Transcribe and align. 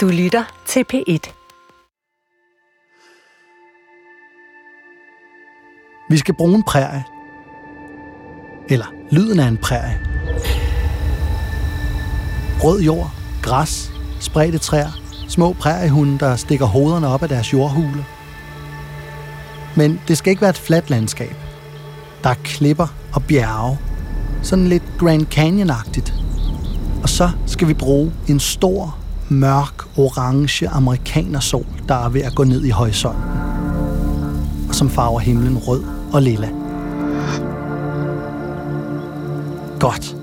Du 0.00 0.08
lytter 0.08 0.44
til 0.66 0.84
P1. 0.92 1.32
Vi 6.10 6.18
skal 6.18 6.34
bruge 6.34 6.54
en 6.54 6.62
prærie. 6.62 7.04
Eller 8.68 8.86
lyden 9.10 9.40
af 9.40 9.48
en 9.48 9.56
prærie. 9.56 10.00
Rød 12.64 12.80
jord, 12.80 13.10
græs, 13.42 13.92
spredte 14.20 14.58
træer, 14.58 14.90
små 15.28 15.52
præriehunde, 15.52 16.18
der 16.18 16.36
stikker 16.36 16.66
hovederne 16.66 17.08
op 17.08 17.22
af 17.22 17.28
deres 17.28 17.52
jordhule. 17.52 18.04
Men 19.76 20.00
det 20.08 20.18
skal 20.18 20.30
ikke 20.30 20.42
være 20.42 20.50
et 20.50 20.58
fladt 20.58 20.90
landskab. 20.90 21.36
Der 22.24 22.30
er 22.30 22.34
klipper 22.44 22.86
og 23.14 23.22
bjerge. 23.24 23.78
Sådan 24.42 24.66
lidt 24.66 24.84
Grand 24.98 25.26
Canyon-agtigt. 25.26 26.12
Og 27.02 27.08
så 27.08 27.30
skal 27.46 27.68
vi 27.68 27.74
bruge 27.74 28.12
en 28.28 28.40
stor, 28.40 28.99
mørk, 29.30 29.98
orange 29.98 30.68
amerikanersol, 30.68 31.66
der 31.88 31.94
er 31.94 32.08
ved 32.08 32.20
at 32.20 32.34
gå 32.34 32.44
ned 32.44 32.64
i 32.64 32.70
horisonten. 32.70 33.22
Og 34.68 34.74
som 34.74 34.90
farver 34.90 35.18
himlen 35.18 35.58
rød 35.58 35.82
og 36.12 36.22
lilla. 36.22 36.48
Godt. 39.80 40.16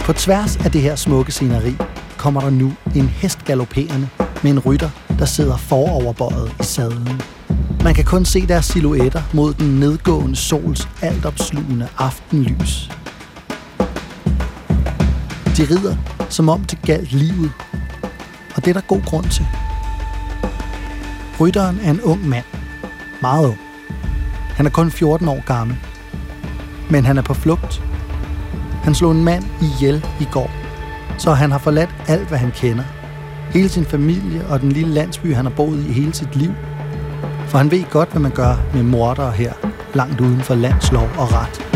På 0.00 0.12
tværs 0.12 0.56
af 0.56 0.72
det 0.72 0.80
her 0.82 0.96
smukke 0.96 1.32
sceneri 1.32 1.76
kommer 2.16 2.40
der 2.40 2.50
nu 2.50 2.72
en 2.94 3.08
hest 3.08 3.44
galopperende 3.44 4.08
med 4.42 4.50
en 4.50 4.58
rytter, 4.58 4.90
der 5.18 5.24
sidder 5.24 5.56
foroverbøjet 5.56 6.52
i 6.60 6.64
sadlen. 6.64 7.22
Man 7.84 7.94
kan 7.94 8.04
kun 8.04 8.24
se 8.24 8.46
deres 8.46 8.64
silhuetter 8.64 9.22
mod 9.34 9.54
den 9.54 9.80
nedgående 9.80 10.36
sols 10.36 10.88
altopslugende 11.02 11.88
aftenlys. 11.98 12.90
De 15.56 15.64
rider, 15.64 15.96
som 16.28 16.48
om 16.48 16.64
det 16.64 16.78
galt 16.82 17.12
livet. 17.12 17.52
Og 18.54 18.64
det 18.64 18.68
er 18.68 18.72
der 18.72 18.80
god 18.80 19.02
grund 19.02 19.24
til. 19.24 19.46
Rytteren 21.40 21.78
er 21.82 21.90
en 21.90 22.00
ung 22.00 22.28
mand. 22.28 22.44
Meget 23.22 23.46
ung. 23.46 23.58
Han 24.56 24.66
er 24.66 24.70
kun 24.70 24.90
14 24.90 25.28
år 25.28 25.44
gammel. 25.46 25.76
Men 26.90 27.04
han 27.04 27.18
er 27.18 27.22
på 27.22 27.34
flugt. 27.34 27.82
Han 28.82 28.94
slog 28.94 29.12
en 29.12 29.24
mand 29.24 29.44
ihjel 29.62 30.06
i 30.20 30.26
går. 30.32 30.50
Så 31.18 31.32
han 31.34 31.50
har 31.50 31.58
forladt 31.58 31.94
alt, 32.08 32.28
hvad 32.28 32.38
han 32.38 32.50
kender. 32.50 32.84
Hele 33.50 33.68
sin 33.68 33.84
familie 33.84 34.46
og 34.46 34.60
den 34.60 34.72
lille 34.72 34.94
landsby, 34.94 35.34
han 35.34 35.44
har 35.44 35.52
boet 35.52 35.84
i 35.84 35.92
hele 35.92 36.14
sit 36.14 36.36
liv. 36.36 36.50
For 37.46 37.58
han 37.58 37.70
ved 37.70 37.84
godt, 37.90 38.10
hvad 38.10 38.20
man 38.20 38.32
gør 38.32 38.56
med 38.74 38.82
mordere 38.82 39.30
her, 39.30 39.52
langt 39.94 40.20
uden 40.20 40.40
for 40.40 40.54
landslov 40.54 41.08
og 41.18 41.32
ret. 41.32 41.75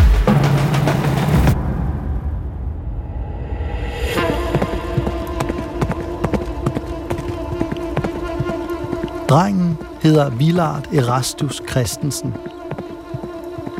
Drengen 9.30 9.78
hedder 10.02 10.30
Villard 10.30 10.94
Erastus 10.94 11.62
Christensen. 11.70 12.34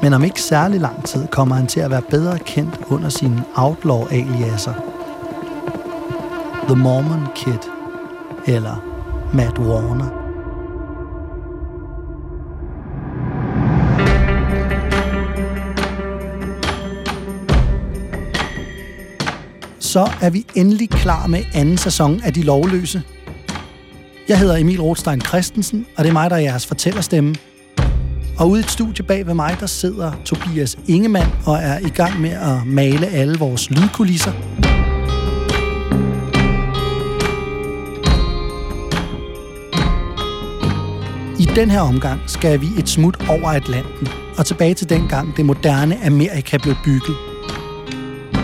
Men 0.03 0.13
om 0.13 0.25
ikke 0.25 0.43
særlig 0.43 0.81
lang 0.81 1.05
tid 1.05 1.27
kommer 1.27 1.55
han 1.55 1.67
til 1.67 1.81
at 1.81 1.91
være 1.91 2.03
bedre 2.03 2.39
kendt 2.39 2.81
under 2.89 3.09
sine 3.09 3.45
outlaw-aliaser. 3.55 4.73
The 6.67 6.77
Mormon 6.77 7.27
Kid 7.35 7.59
eller 8.47 8.85
Matt 9.35 9.59
Warner. 9.59 10.11
Så 19.79 20.11
er 20.21 20.31
vi 20.31 20.47
endelig 20.55 20.91
klar 20.91 21.27
med 21.27 21.45
anden 21.55 21.79
sæson 21.79 22.21
af 22.25 22.33
De 22.33 22.43
Lovløse. 22.43 23.03
Jeg 24.31 24.39
hedder 24.39 24.57
Emil 24.57 24.81
Rothstein 24.81 25.21
Christensen, 25.21 25.87
og 25.97 26.05
det 26.05 26.09
er 26.09 26.13
mig, 26.13 26.31
der 26.31 26.37
er 26.37 26.41
jeres 26.41 26.67
fortællerstemme. 26.67 27.35
Og 28.39 28.49
ude 28.49 28.61
i 28.61 28.65
et 28.65 28.71
studie 28.71 29.05
bag 29.05 29.27
ved 29.27 29.35
mig, 29.35 29.57
der 29.61 29.67
sidder 29.67 30.13
Tobias 30.25 30.79
Ingemann 30.89 31.31
og 31.47 31.57
er 31.57 31.79
i 31.79 31.89
gang 31.89 32.21
med 32.21 32.31
at 32.31 32.67
male 32.67 33.07
alle 33.07 33.39
vores 33.39 33.71
lydkulisser. 33.71 34.33
I 41.41 41.45
den 41.57 41.71
her 41.71 41.81
omgang 41.81 42.21
skal 42.27 42.61
vi 42.61 42.67
et 42.79 42.89
smut 42.89 43.29
over 43.29 43.49
Atlanten 43.49 44.09
og 44.39 44.47
tilbage 44.47 44.75
til 44.75 44.89
dengang 44.89 45.37
det 45.37 45.47
moderne 45.47 46.07
Amerika 46.07 46.59
blev 46.59 46.75
bygget. 46.85 47.17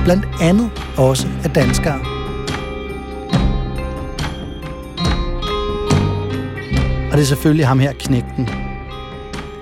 Blandt 0.05 0.27
andet 0.41 0.71
også 0.97 1.27
af 1.45 1.51
danskere. 1.51 2.16
Det 7.17 7.23
er 7.23 7.27
selvfølgelig 7.27 7.67
ham 7.67 7.79
her 7.79 7.93
knægten. 7.93 8.49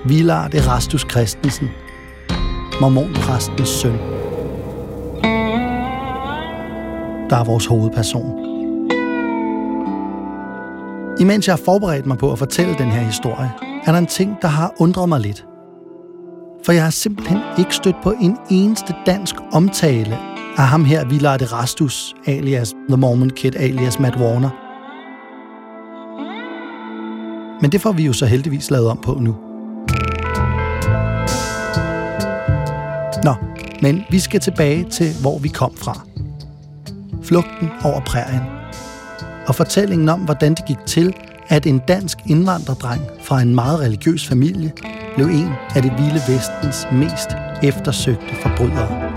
Vilard 0.05 0.53
Erastus 0.53 1.05
Christensen. 1.11 1.69
Mormonpræstens 2.81 3.69
søn. 3.69 3.91
Der 7.29 7.35
er 7.35 7.43
vores 7.43 7.65
hovedperson. 7.65 8.39
Imens 11.19 11.47
jeg 11.47 11.55
har 11.55 11.61
forberedt 11.65 12.05
mig 12.05 12.17
på 12.17 12.31
at 12.31 12.39
fortælle 12.39 12.73
den 12.77 12.91
her 12.91 13.01
historie, 13.01 13.51
er 13.85 13.91
der 13.91 13.99
en 13.99 14.07
ting, 14.07 14.37
der 14.41 14.47
har 14.47 14.73
undret 14.79 15.09
mig 15.09 15.19
lidt. 15.19 15.45
For 16.65 16.71
jeg 16.71 16.83
har 16.83 16.89
simpelthen 16.89 17.39
ikke 17.59 17.75
stødt 17.75 17.95
på 18.03 18.13
en 18.21 18.37
eneste 18.49 18.93
dansk 19.05 19.35
omtale 19.53 20.17
af 20.57 20.63
ham 20.63 20.85
her, 20.85 21.05
Villard 21.05 21.41
Erastus, 21.41 22.15
alias 22.25 22.73
The 22.89 22.97
Mormon 22.97 23.29
Kid, 23.29 23.55
alias 23.55 23.99
Matt 23.99 24.15
Warner. 24.15 24.64
Men 27.65 27.71
det 27.71 27.81
får 27.81 27.91
vi 27.91 28.05
jo 28.05 28.13
så 28.13 28.25
heldigvis 28.25 28.71
lavet 28.71 28.87
om 28.89 28.97
på 29.03 29.13
nu. 29.13 29.35
Nå, 33.23 33.35
men 33.81 34.03
vi 34.09 34.19
skal 34.19 34.39
tilbage 34.39 34.83
til, 34.83 35.07
hvor 35.21 35.39
vi 35.39 35.47
kom 35.47 35.75
fra. 35.75 36.01
Flugten 37.23 37.69
over 37.83 38.01
prærien. 38.01 38.41
Og 39.47 39.55
fortællingen 39.55 40.09
om, 40.09 40.19
hvordan 40.19 40.53
det 40.53 40.65
gik 40.65 40.77
til, 40.85 41.13
at 41.47 41.65
en 41.65 41.79
dansk 41.79 42.17
indvandrerdreng 42.27 43.01
fra 43.21 43.41
en 43.41 43.55
meget 43.55 43.79
religiøs 43.79 44.27
familie 44.27 44.71
blev 45.15 45.27
en 45.27 45.49
af 45.75 45.81
det 45.81 45.91
vilde 45.91 46.21
vestens 46.27 46.87
mest 46.91 47.29
eftersøgte 47.63 48.35
forbrydere.– 48.41 49.11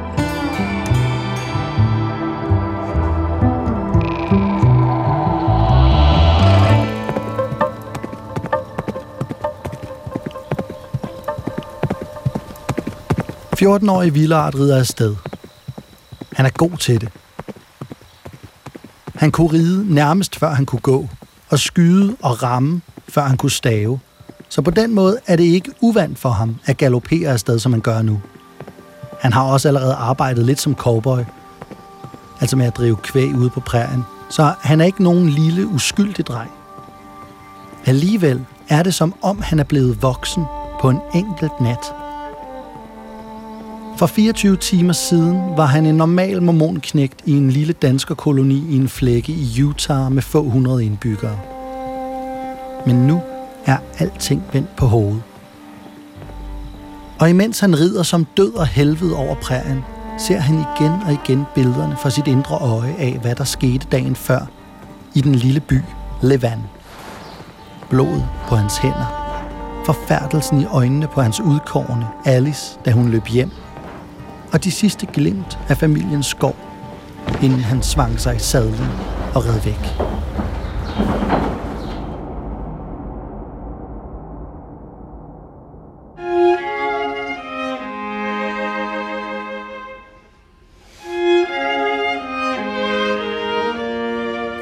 14-årige 13.62 14.12
Villard 14.12 14.54
rider 14.54 14.78
afsted. 14.78 15.16
Han 16.32 16.46
er 16.46 16.50
god 16.50 16.76
til 16.76 17.00
det. 17.00 17.08
Han 19.14 19.30
kunne 19.30 19.52
ride 19.52 19.94
nærmest 19.94 20.36
før 20.36 20.50
han 20.50 20.66
kunne 20.66 20.80
gå, 20.80 21.08
og 21.50 21.58
skyde 21.58 22.16
og 22.22 22.42
ramme 22.42 22.80
før 23.08 23.22
han 23.22 23.36
kunne 23.36 23.50
stave. 23.50 24.00
Så 24.48 24.62
på 24.62 24.70
den 24.70 24.94
måde 24.94 25.18
er 25.26 25.36
det 25.36 25.44
ikke 25.44 25.72
uvandt 25.80 26.18
for 26.18 26.30
ham 26.30 26.56
at 26.64 26.76
galopere 26.76 27.28
afsted, 27.30 27.58
som 27.58 27.72
han 27.72 27.80
gør 27.80 28.02
nu. 28.02 28.20
Han 29.20 29.32
har 29.32 29.42
også 29.42 29.68
allerede 29.68 29.94
arbejdet 29.94 30.44
lidt 30.44 30.60
som 30.60 30.74
cowboy, 30.74 31.20
altså 32.40 32.56
med 32.56 32.66
at 32.66 32.76
drive 32.76 32.96
kvæg 32.96 33.34
ude 33.34 33.50
på 33.50 33.60
prærien. 33.60 34.04
Så 34.30 34.54
han 34.60 34.80
er 34.80 34.84
ikke 34.84 35.02
nogen 35.02 35.28
lille, 35.28 35.66
uskyldig 35.66 36.26
dreng. 36.26 36.50
Alligevel 37.86 38.44
er 38.68 38.82
det 38.82 38.94
som 38.94 39.14
om 39.22 39.42
han 39.42 39.58
er 39.58 39.64
blevet 39.64 40.02
voksen 40.02 40.44
på 40.80 40.90
en 40.90 41.00
enkelt 41.14 41.60
nat. 41.60 41.97
For 43.98 44.06
24 44.06 44.56
timer 44.56 44.92
siden 44.92 45.56
var 45.56 45.66
han 45.66 45.86
en 45.86 45.94
normal 45.94 46.42
mormonknægt 46.42 47.22
i 47.24 47.32
en 47.32 47.50
lille 47.50 47.72
danskerkoloni 47.72 48.64
i 48.70 48.76
en 48.76 48.88
flække 48.88 49.32
i 49.32 49.62
Utah 49.62 50.12
med 50.12 50.22
få 50.22 50.42
hundrede 50.42 50.84
indbyggere. 50.84 51.38
Men 52.86 52.96
nu 52.96 53.20
er 53.66 53.76
alting 53.98 54.42
vendt 54.52 54.76
på 54.76 54.86
hovedet. 54.86 55.22
Og 57.20 57.30
imens 57.30 57.60
han 57.60 57.80
rider 57.80 58.02
som 58.02 58.26
død 58.36 58.54
og 58.54 58.66
helvede 58.66 59.16
over 59.16 59.34
prærien, 59.34 59.84
ser 60.18 60.38
han 60.38 60.54
igen 60.54 60.92
og 61.06 61.12
igen 61.12 61.44
billederne 61.54 61.96
fra 62.02 62.10
sit 62.10 62.26
indre 62.26 62.56
øje 62.56 62.94
af, 62.98 63.18
hvad 63.22 63.34
der 63.34 63.44
skete 63.44 63.86
dagen 63.92 64.16
før 64.16 64.46
i 65.14 65.20
den 65.20 65.34
lille 65.34 65.60
by 65.60 65.80
Levan. 66.22 66.60
Blodet 67.90 68.28
på 68.48 68.56
hans 68.56 68.76
hænder. 68.76 69.24
Forfærdelsen 69.86 70.60
i 70.60 70.64
øjnene 70.64 71.06
på 71.06 71.22
hans 71.22 71.40
udkårne 71.40 72.06
Alice, 72.24 72.78
da 72.84 72.90
hun 72.90 73.08
løb 73.08 73.26
hjem. 73.26 73.50
Og 74.52 74.64
de 74.64 74.70
sidste 74.70 75.06
glimt 75.06 75.58
af 75.68 75.76
familiens 75.76 76.26
skov, 76.26 76.56
inden 77.42 77.60
han 77.60 77.82
svang 77.82 78.20
sig 78.20 78.36
i 78.36 78.38
sadlen 78.38 78.88
og 79.34 79.44
red 79.44 79.60
væk. 79.64 80.08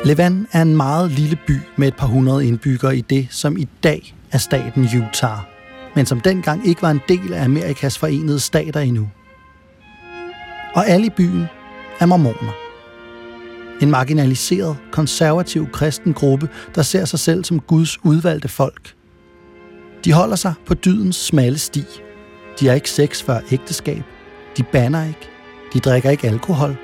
Levan 0.05 0.47
er 0.53 0.63
en 0.63 0.77
meget 0.77 1.11
lille 1.11 1.39
by 1.47 1.59
med 1.77 1.89
et 1.89 1.97
par 1.97 2.07
hundrede 2.07 2.47
indbyggere 2.47 2.97
i 2.97 3.01
det, 3.01 3.27
som 3.31 3.57
i 3.57 3.69
dag 3.83 4.15
er 4.33 4.39
staten 4.39 4.85
Utah, 4.85 5.39
men 5.95 6.07
som 6.07 6.21
dengang 6.21 6.67
ikke 6.67 6.83
var 6.83 6.91
en 6.91 7.01
del 7.09 7.33
af 7.33 7.45
Amerikas 7.45 7.99
forenede 7.99 8.41
stater 8.41 8.81
endnu. 8.81 9.09
Og 10.77 10.89
alle 10.89 11.07
i 11.07 11.11
byen 11.11 11.47
er 12.01 12.07
mormoner. 12.07 12.53
En 13.83 13.91
marginaliseret, 13.91 14.77
konservativ 14.93 15.71
kristen 15.71 16.15
gruppe, 16.15 16.49
der 16.75 16.83
ser 16.83 17.05
sig 17.05 17.19
selv 17.19 17.45
som 17.45 17.61
Guds 17.61 18.05
udvalgte 18.05 18.49
folk. 18.49 18.95
De 20.05 20.13
holder 20.13 20.37
sig 20.37 20.55
på 20.67 20.75
dydens 20.75 21.17
smalle 21.17 21.59
sti. 21.59 21.85
De 22.61 22.67
har 22.67 22.75
ikke 22.75 22.91
sex 22.91 23.23
før 23.23 23.41
ægteskab. 23.51 24.03
De 24.57 24.63
banner 24.63 25.05
ikke. 25.05 25.29
De 25.73 25.81
drikker 25.81 26.11
ikke 26.11 26.29
alkohol. 26.29 26.77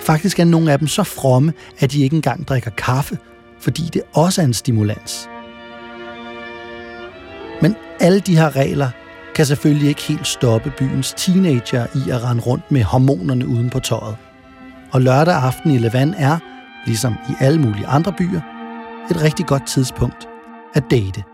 Faktisk 0.00 0.38
er 0.38 0.44
nogle 0.44 0.72
af 0.72 0.78
dem 0.78 0.88
så 0.88 1.02
fromme, 1.02 1.52
at 1.78 1.92
de 1.92 2.02
ikke 2.02 2.16
engang 2.16 2.48
drikker 2.48 2.70
kaffe, 2.70 3.18
fordi 3.60 3.82
det 3.92 4.02
også 4.12 4.40
er 4.40 4.44
en 4.44 4.54
stimulans. 4.54 5.28
Men 7.62 7.76
alle 8.00 8.20
de 8.20 8.36
her 8.36 8.56
regler 8.56 8.90
kan 9.40 9.46
selvfølgelig 9.46 9.88
ikke 9.88 10.02
helt 10.02 10.26
stoppe 10.26 10.72
byens 10.78 11.14
teenager 11.16 11.86
i 11.94 12.10
at 12.10 12.24
rende 12.24 12.42
rundt 12.42 12.72
med 12.72 12.82
hormonerne 12.82 13.48
uden 13.48 13.70
på 13.70 13.80
tøjet. 13.80 14.16
Og 14.92 15.00
lørdag 15.00 15.34
aften 15.34 15.70
i 15.70 15.78
Levan 15.78 16.14
er, 16.14 16.38
ligesom 16.86 17.14
i 17.28 17.32
alle 17.40 17.60
mulige 17.60 17.86
andre 17.86 18.12
byer, 18.12 18.40
et 19.10 19.22
rigtig 19.22 19.46
godt 19.46 19.66
tidspunkt 19.66 20.28
at 20.74 20.84
date. 20.90 21.24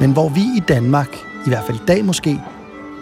Men 0.00 0.12
hvor 0.12 0.28
vi 0.28 0.40
i 0.40 0.60
Danmark, 0.68 1.16
i 1.46 1.48
hvert 1.48 1.64
fald 1.64 1.80
i 1.80 1.86
dag 1.88 2.04
måske, 2.04 2.40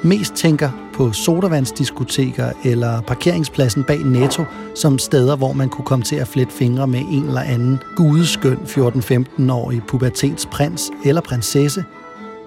mest 0.05 0.35
tænker 0.35 0.84
på 0.95 1.13
sodavandsdiskoteker 1.13 2.53
eller 2.65 3.01
parkeringspladsen 3.01 3.85
bag 3.85 4.05
Netto 4.05 4.45
som 4.75 4.99
steder, 4.99 5.37
hvor 5.37 5.53
man 5.53 5.69
kunne 5.69 5.85
komme 5.85 6.05
til 6.05 6.17
at 6.17 6.29
flette 6.29 6.53
fingre 6.53 6.87
med 6.87 7.01
en 7.11 7.25
eller 7.25 7.41
anden 7.41 7.79
gudeskøn 7.97 8.57
14-15-årig 8.57 9.83
pubertetsprins 9.89 10.91
eller 11.05 11.21
prinsesse, 11.21 11.85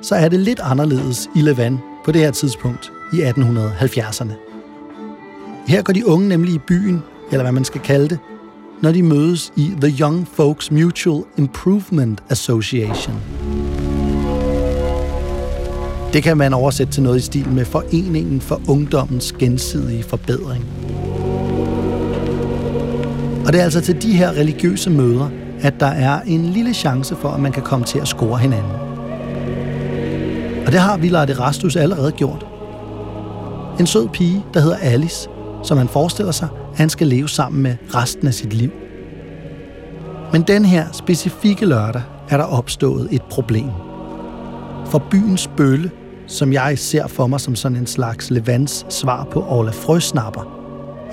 så 0.02 0.16
er 0.16 0.30
det 0.30 0.40
lidt 0.40 0.60
anderledes 0.60 1.30
i 1.36 1.42
Levan 1.42 1.80
på 2.06 2.12
det 2.12 2.22
her 2.22 2.32
tidspunkt 2.32 2.92
i 3.14 3.22
1870'erne. 3.22 4.34
Her 5.68 5.82
går 5.82 5.94
de 5.94 6.08
unge 6.08 6.28
nemlig 6.28 6.54
i 6.54 6.60
byen, 6.68 7.04
eller 7.32 7.44
hvad 7.44 7.52
man 7.52 7.66
skal 7.66 7.82
kalde 7.82 8.10
det, 8.10 8.20
når 8.82 8.92
de 8.92 9.04
mødes 9.04 9.54
i 9.56 9.74
The 9.82 9.96
Young 10.00 10.28
Folks 10.28 10.72
Mutual 10.72 11.24
Improvement 11.38 12.24
Association. 12.30 13.67
Det 16.14 16.24
kan 16.24 16.38
man 16.38 16.54
oversætte 16.54 16.94
til 16.94 17.04
noget 17.04 17.18
i 17.18 17.22
stil 17.22 17.50
med 17.50 17.66
Foreningen 17.66 18.42
for 18.42 18.62
Ungdommens 18.68 19.36
Gensidige 19.40 20.04
Forbedring. 20.04 20.66
Og 23.46 23.54
det 23.54 23.60
er 23.60 23.64
altså 23.64 23.82
til 23.82 24.02
de 24.02 24.12
her 24.12 24.32
religiøse 24.32 24.90
møder, 24.90 25.30
at 25.62 25.74
der 25.80 25.88
er 25.88 26.22
en 26.22 26.46
lille 26.46 26.74
chance 26.74 27.16
for, 27.16 27.30
at 27.30 27.40
man 27.40 27.52
kan 27.52 27.64
komme 27.64 27.86
til 27.86 28.00
at 28.00 28.08
score 28.08 28.38
hinanden. 28.38 28.72
Og 30.66 30.72
det 30.72 30.80
har 30.80 30.98
Villard 30.98 31.30
Erastus 31.30 31.76
allerede 31.76 32.12
gjort. 32.12 32.46
En 33.80 33.88
sød 33.88 34.08
pige, 34.08 34.46
der 34.54 34.60
hedder 34.60 34.78
Alice, 34.78 35.30
som 35.64 35.78
han 35.78 35.88
forestiller 35.88 36.32
sig, 36.32 36.48
at 36.72 36.78
han 36.78 36.90
skal 36.90 37.08
leve 37.08 37.30
sammen 37.30 37.64
med 37.64 37.76
resten 37.96 38.28
af 38.28 38.34
sit 38.34 38.54
liv. 38.54 38.72
Men 40.32 40.42
den 40.42 40.66
her 40.66 40.86
specifikke 40.92 41.66
lørdag 41.66 42.02
er 42.30 42.38
der 42.38 42.44
opstået 42.44 43.08
et 43.12 43.22
problem. 43.22 43.87
For 44.92 45.08
byens 45.12 45.50
bølle 45.58 45.92
som 46.28 46.54
jeg 46.54 46.80
ser 46.80 47.08
for 47.08 47.28
mig 47.28 47.42
som 47.42 47.56
sådan 47.56 47.78
en 47.78 47.88
slags 47.88 48.32
Levans 48.32 48.86
svar 48.90 49.28
på 49.32 49.44
Orla 49.46 49.72
Frøsnapper. 49.72 50.58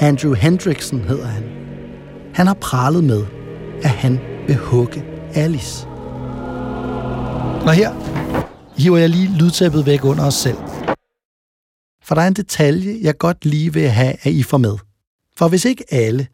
Andrew 0.00 0.34
Hendrickson 0.34 1.00
hedder 1.00 1.26
han. 1.26 1.42
Han 2.34 2.46
har 2.46 2.54
pralet 2.54 3.04
med, 3.04 3.26
at 3.82 3.90
han 3.90 4.20
vil 4.46 4.56
hugge 4.56 5.04
Alice. 5.34 5.86
Og 7.66 7.72
her 7.72 7.92
hiver 8.78 8.98
jeg 8.98 9.08
lige 9.08 9.38
lydtæppet 9.38 9.86
væk 9.86 10.04
under 10.04 10.26
os 10.26 10.34
selv. 10.34 10.58
For 12.02 12.14
der 12.14 12.22
er 12.22 12.26
en 12.26 12.34
detalje, 12.34 12.98
jeg 13.02 13.18
godt 13.18 13.44
lige 13.44 13.72
vil 13.72 13.88
have, 13.88 14.14
at 14.22 14.32
I 14.32 14.42
får 14.42 14.58
med. 14.58 14.76
For 15.36 15.48
hvis 15.48 15.64
ikke 15.64 15.84
alle, 15.90 16.26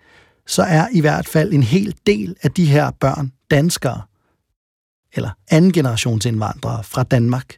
så 0.46 0.62
er 0.62 0.86
i 0.92 1.00
hvert 1.00 1.28
fald 1.28 1.52
en 1.52 1.62
hel 1.62 1.94
del 2.06 2.36
af 2.42 2.50
de 2.50 2.64
her 2.64 2.90
børn 3.00 3.32
danskere, 3.50 4.02
eller 5.12 5.30
anden 5.50 5.72
generations 5.72 6.26
indvandrere 6.26 6.84
fra 6.84 7.02
Danmark. 7.02 7.56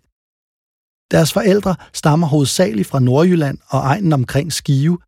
Deres 1.11 1.33
forældre 1.33 1.75
stammer 1.93 2.27
hovedsageligt 2.27 2.89
fra 2.89 3.01
Nordjylland 3.01 3.59
og 3.69 3.81
egnen 3.81 4.13
omkring 4.13 4.53
Skive. 4.53 4.99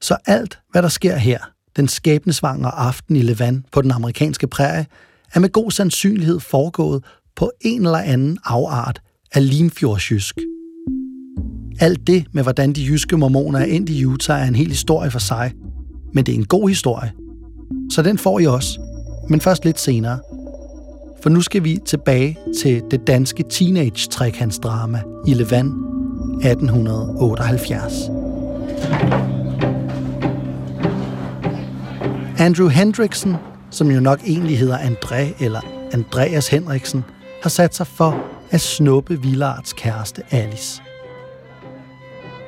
Så 0.00 0.16
alt, 0.26 0.58
hvad 0.70 0.82
der 0.82 0.88
sker 0.88 1.16
her, 1.16 1.38
den 1.76 1.88
skæbnesvangre 1.88 2.70
aften 2.70 3.16
i 3.16 3.22
Levan 3.22 3.64
på 3.72 3.82
den 3.82 3.90
amerikanske 3.90 4.46
prærie, 4.46 4.86
er 5.34 5.40
med 5.40 5.52
god 5.52 5.70
sandsynlighed 5.70 6.40
foregået 6.40 7.04
på 7.36 7.50
en 7.60 7.86
eller 7.86 7.98
anden 7.98 8.38
afart 8.44 9.02
af 9.32 9.50
limfjordsjysk. 9.50 10.38
Alt 11.80 12.06
det 12.06 12.26
med, 12.32 12.42
hvordan 12.42 12.72
de 12.72 12.84
jyske 12.84 13.16
mormoner 13.16 13.58
er 13.58 13.64
endt 13.64 13.90
i 13.90 14.04
Utah, 14.04 14.42
er 14.42 14.48
en 14.48 14.54
hel 14.54 14.68
historie 14.68 15.10
for 15.10 15.18
sig. 15.18 15.52
Men 16.14 16.26
det 16.26 16.32
er 16.32 16.38
en 16.38 16.46
god 16.46 16.68
historie. 16.68 17.12
Så 17.90 18.02
den 18.02 18.18
får 18.18 18.40
I 18.40 18.46
også. 18.46 18.80
Men 19.28 19.40
først 19.40 19.64
lidt 19.64 19.80
senere. 19.80 20.20
For 21.28 21.32
nu 21.32 21.40
skal 21.40 21.64
vi 21.64 21.78
tilbage 21.86 22.38
til 22.60 22.82
det 22.90 23.06
danske 23.06 23.44
teenage-trekantsdrama 23.50 25.02
i 25.26 25.34
Levan 25.34 25.66
1878. 25.66 27.92
Andrew 32.38 32.68
Hendriksen, 32.68 33.36
som 33.70 33.90
jo 33.90 34.00
nok 34.00 34.20
egentlig 34.26 34.58
hedder 34.58 34.78
André 34.78 35.44
eller 35.44 35.60
Andreas 35.92 36.48
Henriksen, 36.48 37.04
har 37.42 37.50
sat 37.50 37.74
sig 37.74 37.86
for 37.86 38.22
at 38.50 38.60
snuppe 38.60 39.22
Villards 39.22 39.72
kæreste 39.72 40.22
Alice. 40.30 40.82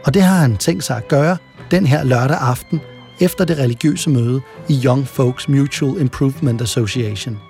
Og 0.05 0.15
det 0.15 0.23
har 0.23 0.37
han 0.37 0.57
tænkt 0.57 0.85
sig 0.85 0.97
at 0.97 1.09
gøre 1.09 1.37
den 1.71 1.87
her 1.87 2.05
lørdag 2.05 2.37
aften 2.41 2.81
efter 3.21 3.45
det 3.45 3.59
religiøse 3.59 4.11
møde 4.11 4.41
i 4.69 4.81
Young 4.85 5.07
Folks 5.07 5.49
Mutual 5.49 6.01
Improvement 6.01 6.63
Association– 6.63 7.39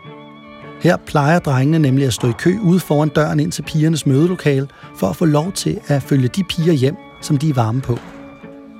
her 0.81 0.97
plejer 0.97 1.38
drengene 1.38 1.79
nemlig 1.79 2.06
at 2.06 2.12
stå 2.12 2.29
i 2.29 2.32
kø 2.38 2.59
ude 2.62 2.81
foran 2.81 3.09
døren 3.09 3.41
ind 3.41 3.53
til 3.53 3.62
pigernes 3.62 4.06
mødelokale, 4.06 4.69
for 4.97 5.06
at 5.06 5.17
få 5.17 5.25
lov 5.25 5.53
til 5.53 5.81
at 5.87 6.03
følge 6.03 6.29
de 6.29 6.44
piger 6.44 6.73
hjem, 6.73 6.97
som 7.21 7.37
de 7.37 7.50
er 7.50 7.55
varme 7.55 7.81
på. 7.81 7.99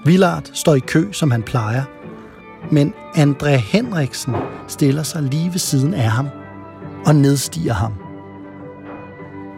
Villard 0.05 0.51
står 0.53 0.75
i 0.75 0.79
kø, 0.79 1.13
som 1.13 1.31
han 1.31 1.43
plejer. 1.43 1.83
Men 2.71 2.95
André 3.17 3.49
Henriksen 3.49 4.35
stiller 4.69 5.03
sig 5.03 5.23
lige 5.23 5.51
ved 5.53 5.59
siden 5.59 5.95
af 5.95 6.11
ham 6.11 6.29
og 7.07 7.15
nedstiger 7.15 7.75
ham. 7.75 7.93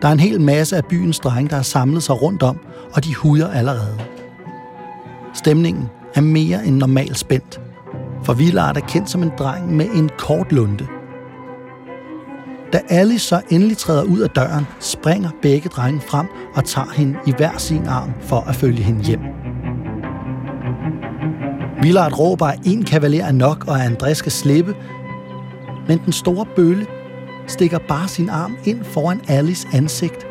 Der 0.02 0.08
er 0.08 0.12
en 0.12 0.20
hel 0.20 0.40
masse 0.40 0.76
af 0.76 0.84
byens 0.84 1.18
drenge, 1.18 1.50
der 1.50 1.56
har 1.56 1.62
samlet 1.62 2.02
sig 2.02 2.22
rundt 2.22 2.42
om, 2.42 2.58
og 2.92 3.04
de 3.04 3.14
huder 3.14 3.50
allerede. 3.50 3.98
Stemningen 5.34 5.88
er 6.14 6.20
mere 6.20 6.66
end 6.66 6.76
normalt 6.76 7.18
spændt, 7.18 7.60
for 8.24 8.32
Villard 8.32 8.76
er 8.76 8.80
kendt 8.80 9.10
som 9.10 9.22
en 9.22 9.32
dreng 9.38 9.76
med 9.76 9.86
en 9.94 10.10
kort 10.18 10.52
lunde– 10.52 10.86
da 12.72 12.80
Alice 12.88 13.26
så 13.26 13.40
endelig 13.50 13.76
træder 13.76 14.02
ud 14.02 14.18
af 14.18 14.30
døren, 14.30 14.66
springer 14.80 15.30
begge 15.42 15.68
drenge 15.68 16.00
frem 16.00 16.26
og 16.54 16.64
tager 16.64 16.92
hende 16.94 17.18
i 17.26 17.32
hver 17.36 17.58
sin 17.58 17.86
arm 17.86 18.12
for 18.20 18.40
at 18.40 18.54
følge 18.54 18.82
hende 18.82 19.04
hjem. 19.04 19.20
Villard 21.82 22.18
råber, 22.18 22.46
at 22.46 22.58
en 22.64 22.84
kavaler 22.84 23.24
er 23.24 23.32
nok, 23.32 23.64
og 23.68 23.80
at 23.80 23.92
André 23.92 24.12
skal 24.12 24.32
slippe. 24.32 24.74
Men 25.88 26.00
den 26.04 26.12
store 26.12 26.46
bølle 26.56 26.86
stikker 27.46 27.78
bare 27.88 28.08
sin 28.08 28.28
arm 28.28 28.56
ind 28.64 28.84
foran 28.84 29.20
Alice 29.28 29.68
ansigt 29.72 30.26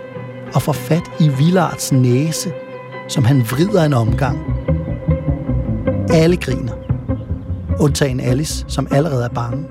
og 0.54 0.62
får 0.62 0.74
fat 0.74 1.12
i 1.20 1.28
Villards 1.28 1.92
næse, 1.92 2.52
som 3.08 3.24
han 3.24 3.42
vrider 3.42 3.84
en 3.84 3.94
omgang. 3.94 4.40
Alle 6.10 6.38
griner. 6.38 6.74
Undtagen 7.80 8.20
Alice, 8.20 8.66
som 8.68 8.88
allerede 8.92 9.26
er 9.26 9.30
bange. 9.30 9.66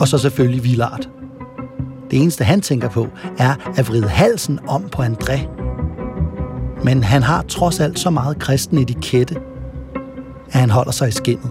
Og 0.00 0.08
så 0.08 0.18
selvfølgelig 0.18 0.64
Villard. 0.64 1.17
Det 2.10 2.22
eneste, 2.22 2.44
han 2.44 2.60
tænker 2.60 2.88
på, 2.88 3.08
er 3.38 3.54
at 3.76 3.88
vride 3.88 4.08
halsen 4.08 4.58
om 4.66 4.88
på 4.88 5.02
André. 5.02 5.48
Men 6.84 7.04
han 7.04 7.22
har 7.22 7.42
trods 7.42 7.80
alt 7.80 7.98
så 7.98 8.10
meget 8.10 8.38
kristen 8.38 8.78
etikette, 8.78 9.36
at 10.52 10.60
han 10.60 10.70
holder 10.70 10.92
sig 10.92 11.08
i 11.08 11.12
skinnet. 11.12 11.50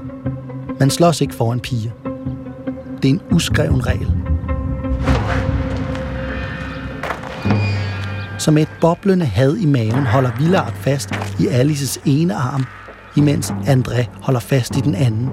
Man 0.80 0.90
slås 0.90 1.22
ikke 1.22 1.36
foran 1.36 1.60
piger. 1.60 1.92
Det 3.02 3.10
er 3.10 3.14
en 3.14 3.22
uskreven 3.32 3.88
regel. 3.88 4.12
Så 8.38 8.52
med 8.52 8.62
et 8.62 8.70
boblende 8.82 9.26
had 9.26 9.58
i 9.58 9.66
maven 9.66 10.06
holder 10.06 10.32
Villard 10.40 10.74
fast 10.74 11.10
i 11.40 11.48
Alices 11.48 12.00
ene 12.06 12.36
arm, 12.36 12.66
imens 13.16 13.52
André 13.52 14.06
holder 14.22 14.40
fast 14.40 14.78
i 14.78 14.80
den 14.80 14.96
anden. 14.96 15.30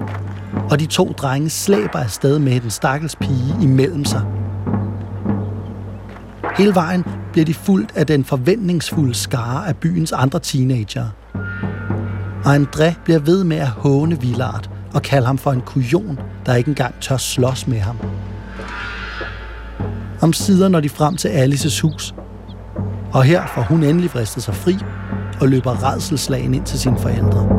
Og 0.69 0.79
de 0.79 0.85
to 0.85 1.13
drenge 1.17 1.49
slæber 1.49 1.99
afsted 1.99 2.39
med 2.39 2.59
den 2.59 2.69
stakkels 2.69 3.15
pige 3.15 3.55
imellem 3.61 4.05
sig– 4.05 4.21
Hele 6.57 6.75
vejen 6.75 7.05
bliver 7.31 7.45
de 7.45 7.53
fuldt 7.53 7.91
af 7.95 8.07
den 8.07 8.25
forventningsfulde 8.25 9.13
skare 9.13 9.67
af 9.67 9.77
byens 9.77 10.11
andre 10.11 10.39
teenager. 10.39 11.05
Og 12.45 12.55
André 12.55 13.03
bliver 13.03 13.19
ved 13.19 13.43
med 13.43 13.57
at 13.57 13.67
håne 13.67 14.21
Villard 14.21 14.69
og 14.93 15.01
kalde 15.01 15.27
ham 15.27 15.37
for 15.37 15.51
en 15.51 15.61
kujon, 15.61 16.19
der 16.45 16.55
ikke 16.55 16.69
engang 16.69 16.95
tør 17.01 17.17
slås 17.17 17.67
med 17.67 17.79
ham. 17.79 17.97
Om 20.21 20.33
sider 20.33 20.67
når 20.67 20.79
de 20.79 20.89
frem 20.89 21.15
til 21.15 21.27
Alices 21.27 21.79
hus, 21.79 22.15
og 23.13 23.23
her 23.23 23.43
får 23.55 23.61
hun 23.61 23.83
endelig 23.83 24.09
fristet 24.09 24.43
sig 24.43 24.55
fri 24.55 24.77
og 25.41 25.47
løber 25.47 25.91
redselslagen 25.91 26.53
ind 26.53 26.65
til 26.65 26.79
sine 26.79 26.97
forældre. 26.99 27.49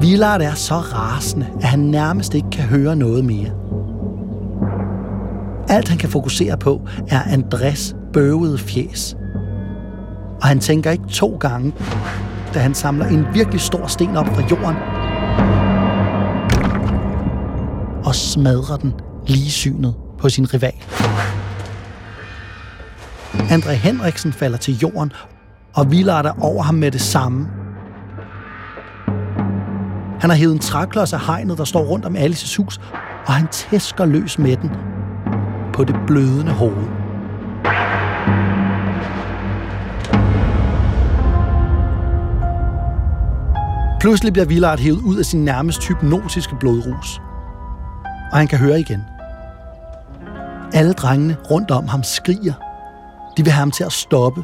Villard 0.00 0.40
er 0.42 0.54
så 0.54 0.74
rasende, 0.74 1.46
at 1.60 1.64
han 1.64 1.78
nærmest 1.78 2.34
ikke 2.34 2.50
kan 2.50 2.64
høre 2.64 2.96
noget 2.96 3.24
mere. 3.24 3.65
Alt 5.68 5.88
han 5.88 5.98
kan 5.98 6.08
fokusere 6.08 6.58
på 6.58 6.88
er 7.08 7.22
Andres 7.22 7.96
bøvede 8.12 8.58
fjes. 8.58 9.16
Og 10.42 10.48
han 10.48 10.60
tænker 10.60 10.90
ikke 10.90 11.06
to 11.08 11.36
gange, 11.40 11.72
da 12.54 12.58
han 12.58 12.74
samler 12.74 13.06
en 13.06 13.26
virkelig 13.34 13.60
stor 13.60 13.86
sten 13.86 14.16
op 14.16 14.26
fra 14.26 14.42
jorden 14.50 14.76
og 18.04 18.14
smadrer 18.14 18.76
den 18.76 18.92
lige 19.26 19.50
synet 19.50 19.94
på 20.18 20.28
sin 20.28 20.54
rival. 20.54 20.74
Andre 23.50 23.74
Henriksen 23.74 24.32
falder 24.32 24.58
til 24.58 24.78
jorden, 24.78 25.12
og 25.74 25.90
Villard 25.90 26.26
er 26.26 26.32
over 26.40 26.62
ham 26.62 26.74
med 26.74 26.90
det 26.90 27.00
samme. 27.00 27.48
Han 30.20 30.30
har 30.30 30.36
hævet 30.36 30.52
en 30.52 30.58
træklods 30.58 31.12
af 31.12 31.20
hegnet, 31.20 31.58
der 31.58 31.64
står 31.64 31.80
rundt 31.80 32.04
om 32.04 32.16
Alices 32.16 32.56
hus, 32.56 32.80
og 33.26 33.34
han 33.34 33.48
tæsker 33.48 34.04
løs 34.04 34.38
med 34.38 34.56
den 34.56 34.70
på 35.76 35.84
det 35.84 35.96
blødende 36.06 36.52
hoved. 36.52 36.86
Pludselig 44.00 44.32
bliver 44.32 44.46
Villard 44.46 44.78
hævet 44.78 45.00
ud 45.00 45.16
af 45.16 45.24
sin 45.24 45.44
nærmest 45.44 45.88
hypnotiske 45.88 46.56
blodrus. 46.60 47.20
Og 48.32 48.38
han 48.38 48.48
kan 48.48 48.58
høre 48.58 48.80
igen. 48.80 49.04
Alle 50.72 50.92
drengene 50.92 51.36
rundt 51.50 51.70
om 51.70 51.88
ham 51.88 52.02
skriger. 52.02 52.54
De 53.36 53.42
vil 53.42 53.52
have 53.52 53.60
ham 53.60 53.70
til 53.70 53.84
at 53.84 53.92
stoppe. 53.92 54.42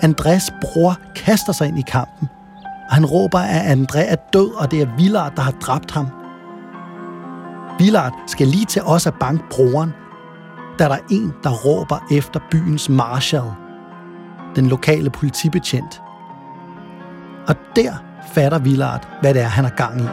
Andres 0.00 0.50
bror 0.62 0.96
kaster 1.16 1.52
sig 1.52 1.68
ind 1.68 1.78
i 1.78 1.84
kampen, 1.88 2.28
og 2.88 2.94
han 2.94 3.06
råber, 3.06 3.38
at 3.38 3.78
André 3.78 3.98
er 3.98 4.16
død, 4.32 4.54
og 4.54 4.70
det 4.70 4.82
er 4.82 4.96
Villard, 4.96 5.36
der 5.36 5.42
har 5.42 5.52
dræbt 5.52 5.90
ham. 5.90 6.23
Villard 7.78 8.12
skal 8.26 8.46
lige 8.46 8.64
til 8.64 8.82
os 8.82 9.06
at 9.06 9.14
banke 9.14 9.44
broren, 9.50 9.92
da 10.78 10.84
der 10.84 10.94
er 10.94 11.04
en, 11.10 11.32
der 11.42 11.50
råber 11.50 12.06
efter 12.10 12.40
byens 12.50 12.88
marshal, 12.88 13.52
den 14.56 14.66
lokale 14.66 15.10
politibetjent. 15.10 16.02
Og 17.48 17.54
der 17.76 17.92
fatter 18.32 18.58
Villard, 18.58 19.08
hvad 19.20 19.34
det 19.34 19.42
er, 19.42 19.46
han 19.46 19.64
har 19.64 19.70
gang 19.70 20.00
i. 20.00 20.04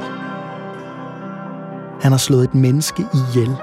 Han 2.01 2.11
har 2.11 2.17
slået 2.17 2.43
et 2.43 2.55
menneske 2.55 3.05
ihjel. 3.13 3.55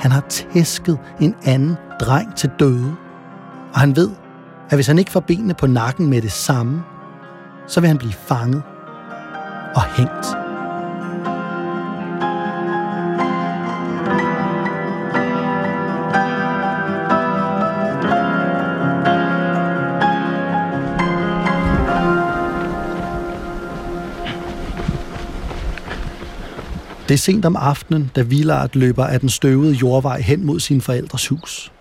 Han 0.00 0.10
har 0.10 0.20
tæsket 0.28 0.98
en 1.20 1.34
anden 1.44 1.76
dreng 2.00 2.34
til 2.36 2.50
døde. 2.58 2.94
Og 3.74 3.80
han 3.80 3.96
ved, 3.96 4.10
at 4.70 4.76
hvis 4.76 4.86
han 4.86 4.98
ikke 4.98 5.10
får 5.10 5.20
benene 5.20 5.54
på 5.54 5.66
nakken 5.66 6.10
med 6.10 6.22
det 6.22 6.32
samme, 6.32 6.82
så 7.66 7.80
vil 7.80 7.88
han 7.88 7.98
blive 7.98 8.12
fanget 8.12 8.62
og 9.74 9.82
hængt. 9.82 10.45
Det 27.08 27.14
er 27.14 27.18
sent 27.18 27.44
om 27.44 27.56
aftenen, 27.56 28.10
da 28.16 28.22
Villard 28.22 28.70
løber 28.76 29.04
af 29.04 29.20
den 29.20 29.28
støvede 29.28 29.72
jordvej 29.72 30.20
hen 30.20 30.46
mod 30.46 30.60
sin 30.60 30.80
forældres 30.80 31.28
hus. 31.28 31.72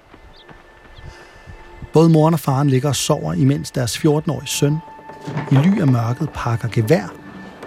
Både 1.94 2.10
moren 2.10 2.34
og 2.34 2.40
faren 2.40 2.70
ligger 2.70 2.90
og 2.90 2.96
sover, 2.96 3.34
imens 3.34 3.72
deres 3.72 3.98
14-årige 3.98 4.48
søn 4.48 4.78
i 5.52 5.56
ly 5.56 5.82
af 5.82 5.88
mørket 5.88 6.30
pakker 6.34 6.68
gevær, 6.72 7.14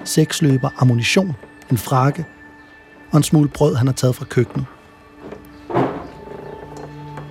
seksløber, 0.05 0.71
ammunition, 0.79 1.37
en 1.71 1.79
frakke 1.79 2.25
og 3.11 3.17
en 3.17 3.23
smule 3.23 3.49
brød, 3.49 3.75
han 3.75 3.87
har 3.87 3.95
taget 3.95 4.17
fra 4.17 4.25
køkkenet. 4.25 4.67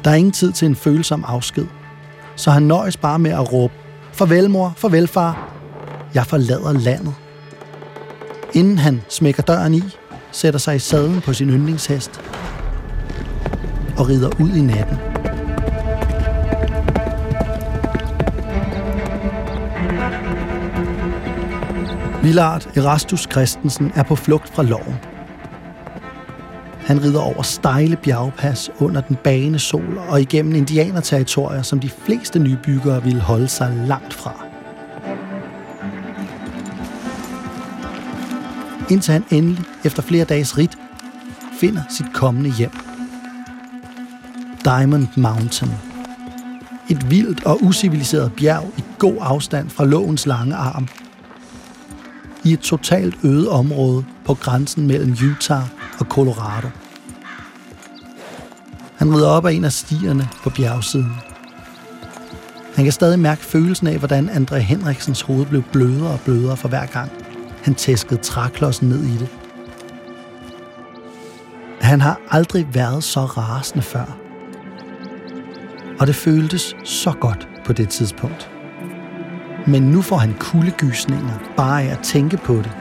Der 0.04 0.12
er 0.12 0.16
ingen 0.16 0.32
tid 0.32 0.52
til 0.52 0.66
en 0.66 0.76
følsom 0.76 1.24
afsked, 1.28 1.68
så 2.36 2.52
han 2.52 2.64
nøjes 2.64 2.98
bare 2.98 3.20
med 3.20 3.32
at 3.32 3.54
råbe, 3.54 3.74
farvel 4.12 4.50
mor, 4.50 4.74
farvel 4.78 5.08
far, 5.08 5.54
jeg 6.14 6.26
forlader 6.26 6.74
landet. 6.74 7.14
Inden 8.54 8.78
han 8.78 9.02
smækker 9.10 9.44
døren 9.44 9.74
i, 9.74 9.84
sætter 10.32 10.60
sig 10.60 10.76
i 10.76 10.80
sadlen 10.80 11.22
på 11.22 11.34
sin 11.34 11.50
yndlingshest 11.50 12.22
og 13.98 14.10
rider 14.10 14.30
ud 14.40 14.50
i 14.50 14.62
natten. 14.62 14.98
Villard 22.24 22.78
Erastus 22.78 23.28
Christensen 23.32 23.92
er 23.96 24.04
på 24.04 24.16
flugt 24.16 24.50
fra 24.50 24.64
loven. 24.64 24.96
Han 26.88 27.04
rider 27.04 27.22
over 27.22 27.42
stejle 27.42 27.96
bjergpas 27.96 28.72
under 28.80 29.02
den 29.02 29.16
bane 29.24 29.60
sol 29.60 29.98
og 30.10 30.22
igennem 30.22 30.56
indianerterritorier, 30.56 31.62
som 31.62 31.80
de 31.80 31.90
fleste 31.90 32.40
nybyggere 32.40 33.04
ville 33.04 33.22
holde 33.22 33.48
sig 33.48 33.74
langt 33.88 34.14
fra. 34.14 34.47
Indtil 38.90 39.12
han 39.12 39.24
endelig, 39.30 39.64
efter 39.84 40.02
flere 40.02 40.26
dages 40.26 40.58
rit, 40.58 40.78
finder 41.60 41.82
sit 41.90 42.14
kommende 42.14 42.54
hjem. 42.58 42.72
Diamond 44.64 45.08
Mountain. 45.18 45.72
Et 46.90 47.10
vildt 47.10 47.46
og 47.46 47.64
usiviliseret 47.64 48.32
bjerg 48.38 48.74
i 48.78 48.84
god 49.00 49.18
afstand 49.20 49.70
fra 49.70 49.86
lovens 49.86 50.26
lange 50.26 50.56
arm– 50.56 50.88
i 52.48 52.54
et 52.54 52.60
totalt 52.60 53.16
øde 53.24 53.50
område 53.50 54.06
på 54.26 54.34
grænsen 54.34 54.88
mellem 54.88 55.12
Utah 55.12 55.64
og 56.00 56.06
Colorado. 56.06 56.68
Han 58.96 59.16
rider 59.16 59.28
op 59.28 59.46
ad 59.46 59.54
en 59.54 59.66
af 59.66 59.72
stierne 59.72 60.30
på 60.44 60.50
bjergsiden. 60.50 61.14
Han 62.76 62.86
kan 62.86 62.92
stadig 62.92 63.20
mærke 63.20 63.46
følelsen 63.46 63.88
af, 63.88 63.98
hvordan 63.98 64.30
André 64.30 64.56
Henriksens 64.58 65.22
hoved 65.22 65.46
blev 65.46 65.64
blødere 65.72 66.12
og 66.12 66.20
blødere 66.20 66.58
for 66.58 66.68
hver 66.68 66.86
gang. 66.86 67.12
Han 67.64 67.76
tæskede 67.76 68.22
træklodsen 68.22 68.90
ned 68.90 69.04
i 69.04 69.18
det. 69.18 69.30
Han 71.82 72.02
har 72.02 72.22
aldrig 72.30 72.68
været 72.74 73.04
så 73.04 73.26
rasende 73.26 73.84
før. 73.84 74.18
Og 76.00 76.08
det 76.08 76.16
føltes 76.16 76.76
så 76.84 77.12
godt 77.22 77.48
på 77.66 77.74
det 77.74 77.90
tidspunkt. 77.90 78.52
Men 79.68 79.84
nu 79.84 80.02
får 80.02 80.18
han 80.18 80.36
kuldegysninger 80.40 81.40
bare 81.58 81.84
af 81.84 81.88
at 81.88 82.00
tænke 82.04 82.38
på 82.38 82.56
det. 82.56 82.72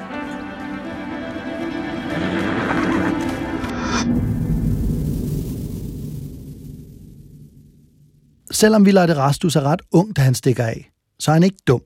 Selvom 8.50 8.86
Villard 8.86 9.16
Rastus 9.16 9.56
er 9.56 9.62
ret 9.62 9.82
ung, 9.92 10.16
da 10.16 10.22
han 10.22 10.34
stikker 10.34 10.64
af, 10.64 10.90
så 11.18 11.30
er 11.30 11.32
han 11.32 11.42
ikke 11.42 11.58
dum. 11.66 11.80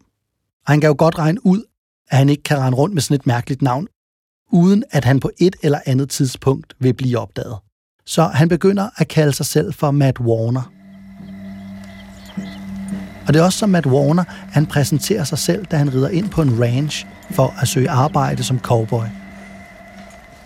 Og 0.66 0.72
han 0.72 0.80
kan 0.80 0.88
jo 0.88 0.94
godt 0.98 1.18
regne 1.18 1.46
ud, 1.46 1.62
at 2.10 2.18
han 2.18 2.28
ikke 2.28 2.42
kan 2.42 2.58
rende 2.58 2.78
rundt 2.78 2.94
med 2.94 3.02
sådan 3.02 3.14
et 3.14 3.26
mærkeligt 3.26 3.62
navn, 3.62 3.86
uden 4.52 4.84
at 4.90 5.04
han 5.04 5.20
på 5.20 5.30
et 5.38 5.56
eller 5.62 5.78
andet 5.86 6.10
tidspunkt 6.10 6.74
vil 6.78 6.94
blive 6.94 7.18
opdaget. 7.18 7.56
Så 8.06 8.22
han 8.22 8.48
begynder 8.48 8.88
at 8.96 9.08
kalde 9.08 9.32
sig 9.32 9.46
selv 9.46 9.74
for 9.74 9.90
Matt 9.90 10.20
Warner– 10.20 10.70
og 13.30 13.34
det 13.34 13.40
er 13.40 13.44
også 13.44 13.58
som 13.58 13.70
Matt 13.70 13.86
Warner, 13.86 14.24
han 14.28 14.66
præsenterer 14.66 15.24
sig 15.24 15.38
selv, 15.38 15.64
da 15.64 15.76
han 15.76 15.94
rider 15.94 16.08
ind 16.08 16.28
på 16.28 16.42
en 16.42 16.62
ranch 16.62 17.06
for 17.30 17.54
at 17.60 17.68
søge 17.68 17.90
arbejde 17.90 18.44
som 18.44 18.58
cowboy. 18.58 19.04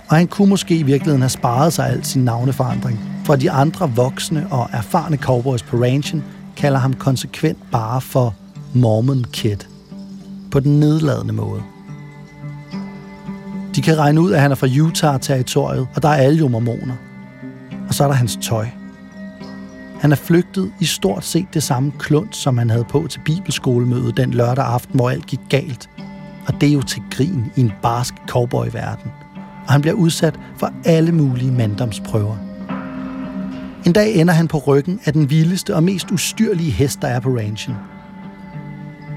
Og 0.08 0.16
han 0.16 0.26
kunne 0.26 0.48
måske 0.48 0.76
i 0.76 0.82
virkeligheden 0.82 1.22
have 1.22 1.28
sparet 1.28 1.72
sig 1.72 1.90
alt 1.90 2.06
sin 2.06 2.24
navneforandring, 2.24 3.00
for 3.26 3.36
de 3.36 3.50
andre 3.50 3.90
voksne 3.90 4.46
og 4.50 4.68
erfarne 4.72 5.16
cowboys 5.16 5.62
på 5.62 5.76
ranchen 5.76 6.24
kalder 6.56 6.78
ham 6.78 6.92
konsekvent 6.92 7.70
bare 7.70 8.00
for 8.00 8.34
Mormon 8.74 9.24
Kid. 9.24 9.73
På 10.54 10.60
den 10.60 10.80
nedladende 10.80 11.32
måde. 11.32 11.62
De 13.74 13.82
kan 13.82 13.98
regne 13.98 14.20
ud, 14.20 14.32
at 14.32 14.40
han 14.40 14.50
er 14.50 14.54
fra 14.54 14.66
Utah-territoriet, 14.66 15.88
og 15.94 16.02
der 16.02 16.08
er 16.08 16.16
alle 16.16 16.38
jo 16.38 16.48
mormoner. 16.48 16.94
Og 17.88 17.94
så 17.94 18.04
er 18.04 18.08
der 18.08 18.14
hans 18.14 18.38
tøj– 18.42 18.66
han 20.04 20.12
er 20.12 20.16
flygtet 20.16 20.72
i 20.80 20.84
stort 20.84 21.24
set 21.24 21.46
det 21.54 21.62
samme 21.62 21.92
klunt, 21.98 22.36
som 22.36 22.58
han 22.58 22.70
havde 22.70 22.84
på 22.84 23.06
til 23.10 23.20
bibelskolemødet 23.24 24.16
den 24.16 24.34
lørdag 24.34 24.64
aften, 24.64 24.96
hvor 24.96 25.10
alt 25.10 25.26
gik 25.26 25.40
galt. 25.48 25.90
Og 26.46 26.60
det 26.60 26.68
er 26.68 26.72
jo 26.72 26.82
til 26.82 27.02
grin 27.10 27.52
i 27.56 27.60
en 27.60 27.72
barsk 27.82 28.14
cowboy-verden. 28.28 29.10
Og 29.66 29.72
han 29.72 29.80
bliver 29.80 29.94
udsat 29.94 30.40
for 30.56 30.72
alle 30.84 31.12
mulige 31.12 31.52
manddomsprøver. 31.52 32.36
En 33.86 33.92
dag 33.92 34.14
ender 34.14 34.34
han 34.34 34.48
på 34.48 34.58
ryggen 34.58 35.00
af 35.04 35.12
den 35.12 35.30
vildeste 35.30 35.74
og 35.74 35.82
mest 35.82 36.10
ustyrlige 36.10 36.70
hest, 36.70 37.02
der 37.02 37.08
er 37.08 37.20
på 37.20 37.28
ranchen. 37.28 37.74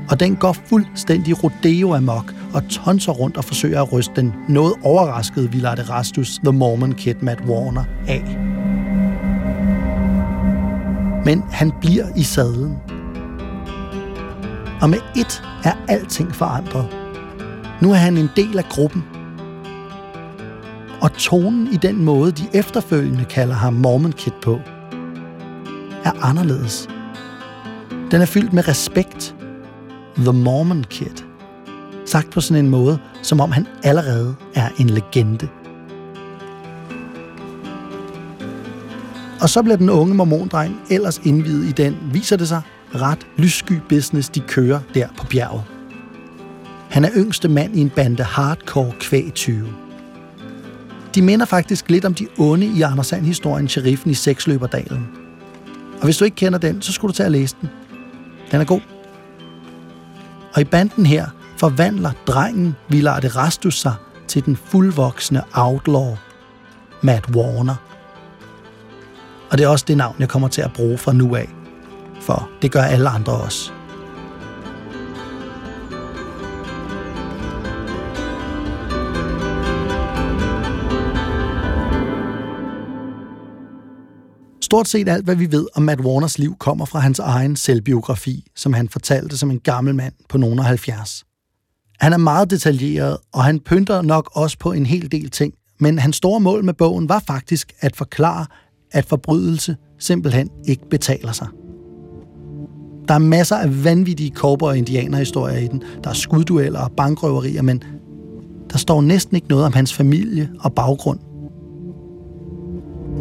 Og 0.09 0.19
den 0.19 0.35
går 0.35 0.53
fuldstændig 0.65 1.43
rodeo 1.43 1.95
amok 1.95 2.33
og 2.53 2.69
tonser 2.69 3.11
rundt 3.11 3.37
og 3.37 3.43
forsøger 3.43 3.81
at 3.81 3.93
ryste 3.93 4.13
den 4.15 4.33
noget 4.49 4.73
overraskede 4.83 5.51
Villard 5.51 5.89
Rastus, 5.89 6.39
The 6.43 6.51
Mormon 6.51 6.91
Kid 6.91 7.15
Matt 7.21 7.41
Warner, 7.41 7.83
af. 8.07 8.37
Men 11.25 11.43
han 11.51 11.71
bliver 11.81 12.05
i 12.15 12.23
sadlen. 12.23 12.77
Og 14.81 14.89
med 14.89 14.97
ét 14.97 15.43
er 15.63 15.73
alting 15.87 16.35
forandret. 16.35 16.87
Nu 17.81 17.91
er 17.91 17.95
han 17.95 18.17
en 18.17 18.29
del 18.35 18.57
af 18.57 18.65
gruppen. 18.69 19.03
Og 21.01 21.13
tonen 21.13 21.67
i 21.73 21.77
den 21.77 22.03
måde, 22.03 22.31
de 22.31 22.47
efterfølgende 22.53 23.25
kalder 23.25 23.55
ham 23.55 23.73
Mormon 23.73 24.11
Kid 24.11 24.31
på, 24.43 24.59
er 26.03 26.25
anderledes. 26.25 26.87
Den 28.11 28.21
er 28.21 28.25
fyldt 28.25 28.53
med 28.53 28.67
respekt. 28.67 29.37
The 30.17 30.33
Mormon 30.33 30.83
Kid. 30.83 31.24
Sagt 32.05 32.29
på 32.29 32.41
sådan 32.41 32.65
en 32.65 32.71
måde, 32.71 33.00
som 33.21 33.39
om 33.39 33.51
han 33.51 33.67
allerede 33.83 34.36
er 34.55 34.69
en 34.79 34.89
legende. 34.89 35.47
Og 39.41 39.50
så 39.50 39.63
bliver 39.63 39.77
den 39.77 39.89
unge 39.89 40.15
mormondreng 40.15 40.81
ellers 40.89 41.21
indvidet 41.24 41.69
i 41.69 41.71
den, 41.71 41.97
viser 42.12 42.38
det 42.38 42.47
sig, 42.47 42.62
ret 42.95 43.27
lyssky 43.38 43.74
business, 43.89 44.29
de 44.29 44.39
kører 44.39 44.79
der 44.93 45.07
på 45.17 45.25
bjerget. 45.25 45.63
Han 46.89 47.05
er 47.05 47.09
yngste 47.17 47.47
mand 47.47 47.75
i 47.75 47.81
en 47.81 47.89
bande 47.89 48.24
hardcore 48.24 48.91
kvæg 49.00 49.31
20. 49.36 49.67
De 51.15 51.21
minder 51.21 51.45
faktisk 51.45 51.89
lidt 51.89 52.05
om 52.05 52.13
de 52.13 52.27
onde 52.38 52.65
i 52.65 52.81
Anders 52.81 53.09
historien 53.09 53.67
Sheriffen 53.67 54.12
i 54.12 54.13
Seksløberdalen. 54.13 55.07
Og 55.97 56.03
hvis 56.03 56.17
du 56.17 56.25
ikke 56.25 56.36
kender 56.36 56.59
den, 56.59 56.81
så 56.81 56.91
skulle 56.91 57.09
du 57.09 57.15
tage 57.15 57.25
at 57.25 57.31
læse 57.31 57.55
den. 57.62 57.69
Den 58.51 58.62
er 58.62 58.65
god. 58.65 58.96
Og 60.57 60.61
i 60.61 60.65
banden 60.65 61.05
her 61.05 61.25
forvandler 61.57 62.11
drengen 62.27 62.75
Villard 62.89 63.35
Rastus 63.35 63.79
sig 63.79 63.93
til 64.27 64.45
den 64.45 64.55
fuldvoksne 64.55 65.43
outlaw, 65.53 66.17
Matt 67.01 67.29
Warner. 67.29 67.75
Og 69.51 69.57
det 69.57 69.63
er 69.63 69.67
også 69.67 69.85
det 69.87 69.97
navn, 69.97 70.15
jeg 70.19 70.29
kommer 70.29 70.47
til 70.47 70.61
at 70.61 70.73
bruge 70.73 70.97
fra 70.97 71.13
nu 71.13 71.35
af. 71.35 71.49
For 72.21 72.49
det 72.61 72.71
gør 72.71 72.81
alle 72.81 73.09
andre 73.09 73.33
også. 73.33 73.76
Stort 84.67 84.88
set 84.88 85.09
alt, 85.09 85.25
hvad 85.25 85.36
vi 85.36 85.51
ved 85.51 85.67
om 85.75 85.83
Matt 85.83 86.01
Warners 86.01 86.39
liv, 86.39 86.55
kommer 86.59 86.86
fra 86.86 87.00
hans 87.00 87.19
egen 87.19 87.55
selvbiografi, 87.55 88.47
som 88.55 88.74
han 88.74 88.89
fortalte 88.89 89.38
som 89.38 89.51
en 89.51 89.59
gammel 89.59 89.95
mand 89.95 90.13
på 90.29 90.38
nogen 90.38 90.59
af 90.59 90.65
70. 90.65 91.25
Han 92.00 92.13
er 92.13 92.17
meget 92.17 92.50
detaljeret, 92.50 93.17
og 93.33 93.43
han 93.43 93.59
pynter 93.59 94.01
nok 94.01 94.29
også 94.33 94.57
på 94.59 94.71
en 94.71 94.86
hel 94.86 95.12
del 95.12 95.29
ting, 95.29 95.53
men 95.79 96.00
hans 96.00 96.15
store 96.15 96.39
mål 96.39 96.63
med 96.63 96.74
bogen 96.74 97.09
var 97.09 97.24
faktisk 97.27 97.74
at 97.79 97.95
forklare, 97.95 98.45
at 98.91 99.05
forbrydelse 99.05 99.75
simpelthen 100.00 100.50
ikke 100.67 100.89
betaler 100.89 101.31
sig. 101.31 101.47
Der 103.07 103.13
er 103.13 103.19
masser 103.19 103.55
af 103.55 103.83
vanvittige 103.83 104.31
cowboy- 104.36 104.69
og 104.69 104.77
indianerhistorier 104.77 105.57
i 105.57 105.67
den. 105.67 105.83
Der 106.03 106.09
er 106.09 106.13
skuddueller 106.13 106.79
og 106.79 106.91
bankrøverier, 106.91 107.62
men 107.62 107.83
der 108.71 108.77
står 108.77 109.01
næsten 109.01 109.36
ikke 109.36 109.47
noget 109.47 109.65
om 109.65 109.74
hans 109.74 109.93
familie 109.93 110.50
og 110.59 110.74
baggrund. 110.74 111.19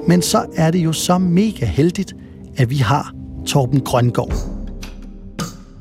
Men 0.08 0.22
så 0.22 0.46
er 0.56 0.70
det 0.70 0.78
jo 0.78 0.92
så 0.92 1.18
mega 1.18 1.66
heldigt, 1.66 2.14
at 2.56 2.70
vi 2.70 2.76
har 2.76 3.14
Torben 3.46 3.80
Grøngård. 3.80 4.56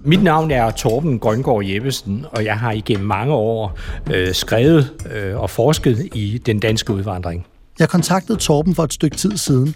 Mit 0.03 0.23
navn 0.23 0.51
er 0.51 0.71
Torben 0.71 1.19
Grøngård 1.19 1.65
Jeppesen, 1.65 2.25
og 2.31 2.45
jeg 2.45 2.57
har 2.57 2.71
igennem 2.71 3.05
mange 3.07 3.33
år 3.33 3.79
øh, 4.13 4.33
skrevet 4.33 4.93
øh, 5.15 5.39
og 5.39 5.49
forsket 5.49 6.09
i 6.13 6.41
den 6.45 6.59
danske 6.59 6.93
udvandring. 6.93 7.45
Jeg 7.79 7.89
kontaktede 7.89 8.37
Torben 8.37 8.75
for 8.75 8.83
et 8.83 8.93
stykke 8.93 9.17
tid 9.17 9.37
siden, 9.37 9.75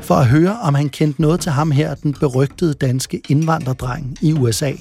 for 0.00 0.14
at 0.14 0.26
høre, 0.26 0.56
om 0.62 0.74
han 0.74 0.88
kendte 0.88 1.20
noget 1.20 1.40
til 1.40 1.52
ham 1.52 1.70
her, 1.70 1.94
den 1.94 2.14
berygtede 2.20 2.74
danske 2.74 3.20
indvandrerdreng 3.28 4.16
i 4.22 4.32
USA. 4.32 4.72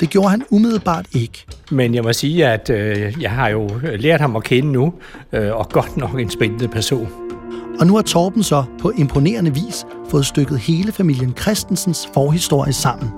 Det 0.00 0.10
gjorde 0.10 0.30
han 0.30 0.42
umiddelbart 0.50 1.06
ikke. 1.14 1.44
Men 1.70 1.94
jeg 1.94 2.02
må 2.02 2.12
sige, 2.12 2.46
at 2.46 2.70
øh, 2.70 3.14
jeg 3.20 3.30
har 3.30 3.48
jo 3.48 3.70
lært 3.82 4.20
ham 4.20 4.36
at 4.36 4.44
kende 4.44 4.72
nu, 4.72 4.94
øh, 5.32 5.56
og 5.56 5.68
godt 5.68 5.96
nok 5.96 6.20
en 6.20 6.30
spændende 6.30 6.68
person. 6.68 7.21
Og 7.82 7.88
nu 7.88 7.94
har 7.94 8.02
Torben 8.02 8.42
så 8.42 8.64
på 8.80 8.90
imponerende 8.90 9.54
vis 9.54 9.86
fået 10.10 10.26
stykket 10.26 10.58
hele 10.58 10.92
familien 10.92 11.34
Christensens 11.40 12.08
forhistorie 12.14 12.72
sammen. 12.72 13.10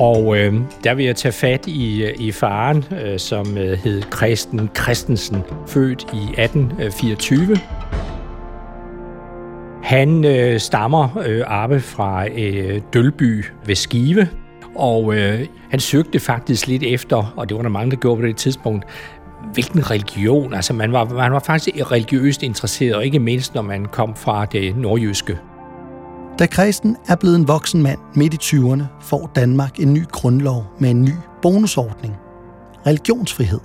Og 0.00 0.38
øh, 0.38 0.54
der 0.84 0.94
vil 0.94 1.04
jeg 1.04 1.16
tage 1.16 1.32
fat 1.32 1.66
i, 1.66 2.04
øh, 2.04 2.14
i 2.18 2.32
faren, 2.32 2.84
øh, 3.04 3.18
som 3.18 3.58
øh, 3.58 3.78
hed 3.78 4.02
Christen 4.16 4.70
Christensen, 4.82 5.42
født 5.66 6.06
i 6.12 6.42
1824. 6.42 7.56
Han 9.82 10.24
øh, 10.24 10.60
stammer 10.60 11.22
øh, 11.26 11.42
Arbe 11.46 11.80
fra 11.80 12.26
øh, 12.26 12.80
Dølby 12.94 13.44
ved 13.66 13.74
Skive, 13.74 14.28
og 14.76 15.16
øh, 15.16 15.46
han 15.70 15.80
søgte 15.80 16.20
faktisk 16.20 16.66
lidt 16.66 16.82
efter, 16.82 17.32
og 17.36 17.48
det 17.48 17.56
var 17.56 17.62
der 17.62 17.68
mange, 17.68 17.90
der 17.90 17.96
gjorde 17.96 18.20
på 18.20 18.26
det 18.26 18.36
tidspunkt, 18.36 18.84
hvilken 19.52 19.90
religion. 19.90 20.54
Altså 20.54 20.72
man 20.72 20.92
var, 20.92 21.04
man 21.04 21.32
var 21.32 21.38
faktisk 21.38 21.76
religiøst 21.90 22.42
interesseret, 22.42 22.94
og 22.94 23.04
ikke 23.04 23.18
mindst 23.18 23.54
når 23.54 23.62
man 23.62 23.86
kom 23.86 24.16
fra 24.16 24.44
det 24.44 24.76
nordjyske. 24.76 25.38
Da 26.38 26.46
Kristen 26.46 26.96
er 27.08 27.16
blevet 27.16 27.36
en 27.36 27.48
voksen 27.48 27.82
mand 27.82 27.98
midt 28.14 28.34
i 28.34 28.56
20'erne, 28.56 28.82
får 29.00 29.30
Danmark 29.34 29.80
en 29.80 29.92
ny 29.92 30.04
grundlov 30.12 30.64
med 30.78 30.90
en 30.90 31.02
ny 31.02 31.12
bonusordning. 31.42 32.16
Religionsfrihed. 32.86 33.60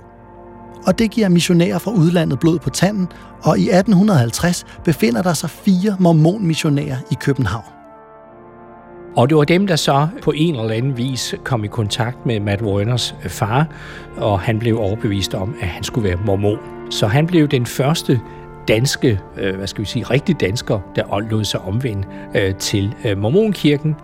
Og 0.86 0.98
det 0.98 1.10
giver 1.10 1.28
missionærer 1.28 1.78
fra 1.78 1.90
udlandet 1.90 2.40
blod 2.40 2.58
på 2.58 2.70
tanden, 2.70 3.08
og 3.42 3.58
i 3.58 3.62
1850 3.62 4.64
befinder 4.84 5.22
der 5.22 5.32
sig 5.32 5.50
fire 5.50 5.96
mormonmissionærer 6.00 6.96
i 7.10 7.14
København. 7.20 7.73
Og 9.16 9.28
det 9.28 9.36
var 9.36 9.44
dem, 9.44 9.66
der 9.66 9.76
så 9.76 10.08
på 10.22 10.32
en 10.36 10.54
eller 10.54 10.74
anden 10.74 10.96
vis 10.96 11.34
kom 11.44 11.64
i 11.64 11.66
kontakt 11.66 12.26
med 12.26 12.40
Matt 12.40 12.62
Warners 12.62 13.14
øh, 13.24 13.30
far, 13.30 13.66
og 14.16 14.40
han 14.40 14.58
blev 14.58 14.78
overbevist 14.80 15.34
om, 15.34 15.54
at 15.60 15.68
han 15.68 15.82
skulle 15.82 16.08
være 16.08 16.18
mormon. 16.26 16.58
Så 16.90 17.06
han 17.06 17.26
blev 17.26 17.48
den 17.48 17.66
første 17.66 18.20
danske, 18.68 19.20
øh, 19.36 19.56
hvad 19.56 19.66
skal 19.66 19.80
vi 19.80 19.86
sige, 19.86 20.04
rigtig 20.04 20.40
dansker, 20.40 20.80
der 20.96 21.20
lod 21.30 21.44
sig 21.44 21.60
omvende 21.60 22.08
øh, 22.34 22.54
til 22.54 22.94
øh, 23.04 23.18
mormonkirken. 23.18 23.96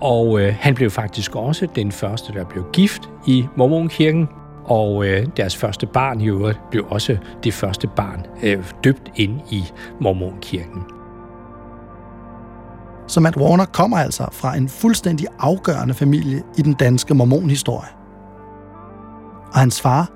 Og 0.00 0.40
øh, 0.40 0.54
han 0.60 0.74
blev 0.74 0.90
faktisk 0.90 1.36
også 1.36 1.66
den 1.76 1.92
første, 1.92 2.32
der 2.32 2.44
blev 2.44 2.64
gift 2.72 3.02
i 3.26 3.46
mormonkirken. 3.56 4.28
Og 4.64 5.06
øh, 5.06 5.26
deres 5.36 5.56
første 5.56 5.86
barn 5.86 6.20
i 6.20 6.28
øvrigt 6.28 6.60
blev 6.70 6.86
også 6.88 7.16
det 7.44 7.54
første 7.54 7.88
barn 7.96 8.26
øh, 8.42 8.64
døbt 8.84 9.12
ind 9.16 9.40
i 9.50 9.64
mormonkirken. 10.00 10.95
Så 13.06 13.20
Matt 13.20 13.36
Warner 13.36 13.64
kommer 13.64 13.96
altså 13.96 14.26
fra 14.32 14.56
en 14.56 14.68
fuldstændig 14.68 15.26
afgørende 15.38 15.94
familie 15.94 16.42
i 16.58 16.62
den 16.62 16.72
danske 16.72 17.14
mormonhistorie. 17.14 17.88
Og 19.52 19.58
hans 19.58 19.80
far, 19.80 20.10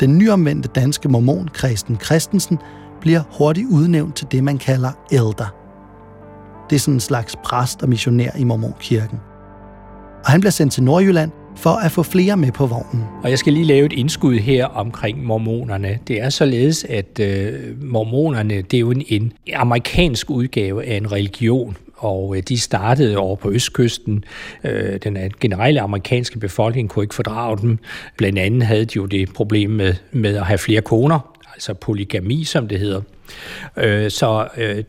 den 0.00 0.18
nyomvendte 0.18 0.68
danske 0.68 1.08
mormon 1.08 1.48
Christen 1.58 2.00
Christensen, 2.00 2.58
bliver 3.00 3.22
hurtigt 3.38 3.68
udnævnt 3.70 4.16
til 4.16 4.26
det, 4.32 4.44
man 4.44 4.58
kalder 4.58 4.90
elder. 5.10 5.54
Det 6.70 6.76
er 6.76 6.80
sådan 6.80 6.94
en 6.94 7.00
slags 7.00 7.36
præst 7.44 7.82
og 7.82 7.88
missionær 7.88 8.30
i 8.38 8.44
mormonkirken. 8.44 9.20
Og 10.24 10.30
han 10.30 10.40
bliver 10.40 10.50
sendt 10.50 10.72
til 10.72 10.82
Nordjylland 10.82 11.30
for 11.56 11.70
at 11.70 11.92
få 11.92 12.02
flere 12.02 12.36
med 12.36 12.52
på 12.52 12.66
vognen. 12.66 13.04
Og 13.22 13.30
jeg 13.30 13.38
skal 13.38 13.52
lige 13.52 13.64
lave 13.64 13.86
et 13.86 13.92
indskud 13.92 14.38
her 14.38 14.66
omkring 14.66 15.24
mormonerne. 15.24 15.98
Det 16.08 16.22
er 16.22 16.30
således, 16.30 16.84
at 16.84 17.20
øh, 17.20 17.82
mormonerne 17.82 18.62
det 18.62 18.74
er 18.74 18.80
jo 18.80 18.90
en, 18.90 19.02
en 19.08 19.32
amerikansk 19.54 20.30
udgave 20.30 20.84
af 20.84 20.96
en 20.96 21.12
religion, 21.12 21.76
og 22.02 22.36
øh, 22.36 22.42
de 22.42 22.60
startede 22.60 23.16
over 23.16 23.36
på 23.36 23.50
østkysten. 23.50 24.24
Øh, 24.64 24.98
den 25.04 25.18
generelle 25.40 25.80
amerikanske 25.80 26.38
befolkning 26.38 26.88
kunne 26.88 27.04
ikke 27.04 27.14
fordrage 27.14 27.58
dem. 27.58 27.78
Blandt 28.16 28.38
andet 28.38 28.62
havde 28.62 28.84
de 28.84 28.96
jo 28.96 29.06
det 29.06 29.34
problem 29.34 29.70
med, 29.70 29.94
med 30.12 30.36
at 30.36 30.46
have 30.46 30.58
flere 30.58 30.80
koner, 30.80 31.38
altså 31.54 31.74
polygami, 31.74 32.44
som 32.44 32.68
det 32.68 32.78
hedder. 32.78 33.00
Øh, 33.76 34.10
så 34.10 34.48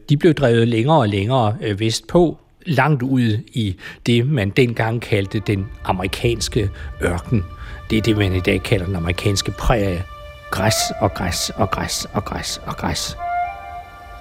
de 0.10 0.17
blev 0.17 0.34
drevet 0.34 0.67
længere 0.67 0.97
og 0.97 1.10
længere 1.10 1.56
vestpå, 1.78 2.38
langt 2.65 3.04
ud 3.04 3.38
i 3.54 3.76
det, 4.06 4.28
man 4.28 4.49
dengang 4.49 5.02
kaldte 5.02 5.41
den 5.47 5.65
amerikanske 5.84 6.69
ørken. 7.04 7.43
Det 7.89 7.97
er 7.97 8.02
det, 8.02 8.17
man 8.17 8.36
i 8.36 8.39
dag 8.39 8.63
kalder 8.63 8.86
den 8.86 8.95
amerikanske 8.95 9.52
prærie. 9.52 10.04
Græs 10.52 10.76
og 10.99 11.13
græs 11.13 11.52
og 11.56 11.71
græs 11.71 12.08
og 12.13 12.26
græs 12.26 12.62
og 12.65 12.78
græs. 12.78 13.17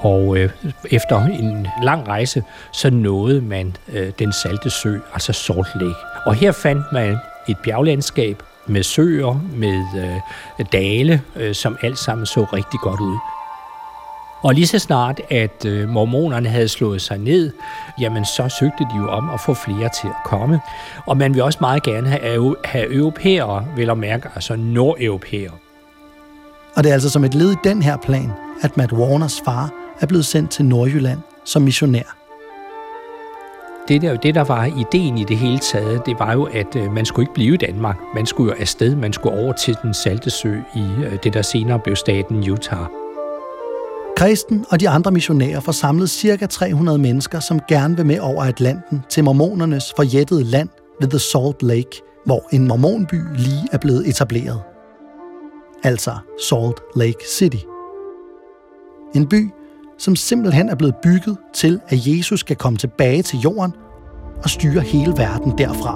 Og 0.03 0.37
øh, 0.37 0.51
efter 0.91 1.25
en 1.25 1.67
lang 1.83 2.09
rejse, 2.09 2.43
så 2.73 2.91
nåede 2.91 3.41
man 3.41 3.77
øh, 3.93 4.13
den 4.19 4.33
salte 4.33 4.71
sø, 4.71 4.99
altså 5.13 5.33
Salt 5.33 5.75
Lake. 5.75 5.95
Og 6.27 6.35
her 6.35 6.53
fandt 6.53 6.93
man 6.93 7.17
et 7.49 7.57
bjerglandskab 7.65 8.43
med 8.67 8.83
søer, 8.83 9.41
med 9.55 9.85
øh, 9.97 10.67
dale, 10.73 11.23
øh, 11.37 11.55
som 11.55 11.77
alt 11.83 11.99
sammen 11.99 12.27
så 12.27 12.45
rigtig 12.53 12.81
godt 12.81 13.01
ud. 13.01 13.19
Og 14.43 14.55
lige 14.55 14.67
så 14.67 14.79
snart, 14.79 15.21
at 15.31 15.65
øh, 15.65 15.89
mormonerne 15.89 16.49
havde 16.49 16.69
slået 16.69 17.03
sig 17.03 17.19
ned, 17.19 17.53
jamen 18.01 18.25
så 18.25 18.49
søgte 18.49 18.85
de 18.85 18.97
jo 18.97 19.09
om 19.09 19.31
at 19.31 19.41
få 19.41 19.55
flere 19.55 19.89
til 20.01 20.09
at 20.09 20.25
komme. 20.25 20.61
Og 21.07 21.17
man 21.17 21.35
vil 21.35 21.43
også 21.43 21.59
meget 21.61 21.83
gerne 21.83 22.09
have, 22.09 22.57
have 22.65 22.95
europæere, 22.95 23.67
vel 23.77 23.91
at 23.91 23.99
mærke, 23.99 24.29
altså 24.35 24.57
nordeuropæere. 24.57 25.53
Og 26.77 26.85
det 26.85 26.91
er 26.91 26.95
altså 26.95 27.11
som 27.11 27.25
et 27.25 27.35
led 27.35 27.53
i 27.53 27.57
den 27.65 27.83
her 27.83 27.97
plan, 27.97 28.33
at 28.63 28.77
Matt 28.77 28.93
Warners 28.93 29.41
far 29.45 29.82
er 30.03 30.07
blevet 30.07 30.27
sendt 30.27 30.51
til 30.51 30.65
Nordjylland 30.65 31.19
som 31.45 31.63
missionær. 31.63 32.17
Det 33.89 34.03
der, 34.03 34.17
det, 34.17 34.35
der 34.35 34.45
var 34.45 34.65
ideen 34.65 35.19
i 35.19 35.25
det 35.25 35.37
hele 35.37 35.59
taget, 35.59 36.07
det 36.07 36.19
var 36.19 36.33
jo, 36.33 36.45
at 36.45 36.77
øh, 36.77 36.93
man 36.93 37.07
skulle 37.07 37.25
ikke 37.25 37.35
blive 37.35 37.55
i 37.55 37.57
Danmark. 37.57 37.97
Man 38.15 38.27
skulle 38.27 38.53
jo 38.53 38.61
afsted, 38.61 38.97
man 38.97 39.13
skulle 39.13 39.39
over 39.39 39.53
til 39.53 39.77
den 39.83 39.95
salte 39.95 40.31
sø 40.31 40.55
i 40.75 41.05
øh, 41.05 41.19
det, 41.25 41.35
der 41.35 41.43
senere 41.43 41.79
blev 41.79 41.97
staten 41.97 42.51
Utah. 42.51 42.87
Kristen 44.17 44.65
og 44.71 44.81
de 44.81 44.89
andre 44.89 45.11
missionærer 45.11 45.61
får 45.61 45.73
samlet 45.73 46.11
ca. 46.11 46.47
300 46.47 46.99
mennesker, 46.99 47.41
som 47.41 47.61
gerne 47.69 47.97
vil 47.97 48.07
med 48.07 48.21
over 48.21 48.43
Atlanten 48.43 49.03
til 49.09 49.25
mormonernes 49.25 49.93
forjættede 49.97 50.45
land 50.45 50.69
ved 51.01 51.09
The 51.09 51.19
Salt 51.19 51.63
Lake, 51.63 52.03
hvor 52.25 52.49
en 52.53 52.69
mormonby 52.69 53.21
lige 53.37 53.69
er 53.73 53.79
blevet 53.79 54.09
etableret. 54.09 54.61
Altså 55.85 56.17
Salt 56.49 56.81
Lake 56.97 57.29
City. 57.29 57.65
En 59.15 59.29
by, 59.29 59.51
som 60.03 60.17
simpelthen 60.17 60.69
er 60.69 60.75
blevet 60.75 60.95
bygget 61.03 61.37
til, 61.55 61.81
at 61.89 62.07
Jesus 62.07 62.41
skal 62.41 62.57
komme 62.57 62.79
tilbage 62.79 63.23
til 63.23 63.39
jorden 63.39 63.73
og 64.45 64.51
styre 64.51 64.81
hele 64.81 65.13
verden 65.17 65.59
derfra. 65.59 65.95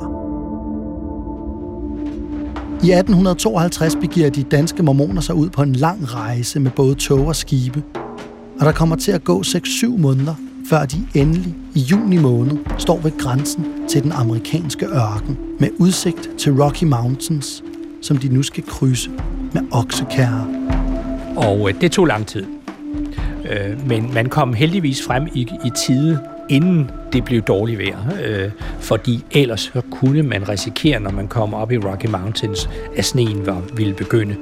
I 2.71 2.93
1852 2.93 3.97
begiver 3.97 4.31
de 4.31 4.43
danske 4.43 4.83
mormoner 4.83 5.21
sig 5.21 5.35
ud 5.35 5.49
på 5.49 5.63
en 5.63 5.73
lang 5.73 6.15
rejse 6.15 6.61
med 6.61 6.71
både 6.71 6.95
tog 6.95 7.27
og 7.27 7.37
skibe, 7.37 7.83
og 8.61 8.67
der 8.67 8.73
kommer 8.73 8.97
til 8.97 9.13
at 9.13 9.25
gå 9.25 9.41
6-7 9.43 9.87
måneder, 9.99 10.35
før 10.69 10.85
de 10.85 10.97
endelig 11.15 11.55
i 11.75 11.81
juni 11.81 12.19
måned 12.19 12.57
står 12.79 13.01
ved 13.01 13.19
grænsen 13.19 13.67
til 13.89 14.03
den 14.03 14.13
amerikanske 14.13 14.87
ørken 14.87 15.39
med 15.61 15.69
udsigt 15.79 16.31
til 16.39 16.63
Rocky 16.63 16.85
Mountains, 16.85 17.65
som 18.03 18.17
de 18.17 18.29
nu 18.29 18.43
skal 18.43 18.65
krydse 18.67 19.11
med 19.53 19.63
oksekærre. 19.73 20.47
Og 21.37 21.69
øh, 21.69 21.81
det 21.81 21.93
tog 21.93 22.07
lang 22.07 22.27
tid. 22.27 22.45
Øh, 23.51 23.89
men 23.89 24.15
man 24.15 24.27
kom 24.27 24.55
heldigvis 24.55 25.03
frem 25.07 25.27
i, 25.35 25.49
i 25.65 25.71
tide, 25.87 26.21
inden 26.49 26.91
det 27.13 27.25
blev 27.25 27.43
dårligt 27.43 27.79
vejr. 27.79 27.99
Øh, 28.25 28.51
fordi 28.81 29.25
ellers 29.31 29.61
så 29.75 29.81
kunne 29.91 30.23
man 30.23 30.49
risikere, 30.49 31.01
når 31.01 31.11
man 31.11 31.29
kom 31.29 31.55
op 31.55 31.73
i 31.73 31.79
Rocky 31.79 32.07
Mountains, 32.07 32.71
at 32.97 33.05
sneen 33.05 33.47
var, 33.47 33.63
ville 33.75 33.95
begynde. 33.95 34.37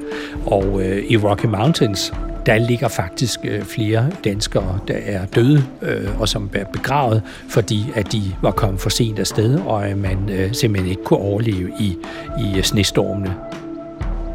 Og 0.47 0.83
øh, 0.83 1.05
i 1.09 1.17
Rocky 1.17 1.47
Mountains, 1.47 2.13
der 2.47 2.59
ligger 2.59 2.89
faktisk 2.89 3.41
øh, 3.45 3.63
flere 3.63 4.11
danskere, 4.25 4.79
der 4.89 4.95
er 4.95 5.27
døde 5.27 5.65
øh, 5.83 6.21
og 6.21 6.29
som 6.29 6.51
er 6.55 6.65
begravet, 6.65 7.23
fordi 7.49 7.85
at 7.95 8.13
de 8.13 8.23
var 8.43 8.51
kommet 8.51 8.81
for 8.81 8.91
sent 8.91 9.19
afsted, 9.19 9.61
og 9.67 9.89
at 9.89 9.99
man 9.99 10.19
øh, 10.31 10.53
simpelthen 10.53 10.91
ikke 10.91 11.05
kunne 11.05 11.21
overleve 11.21 11.71
i, 11.81 11.97
i 12.41 12.57
øh, 12.57 12.63
snestormene. 12.63 13.35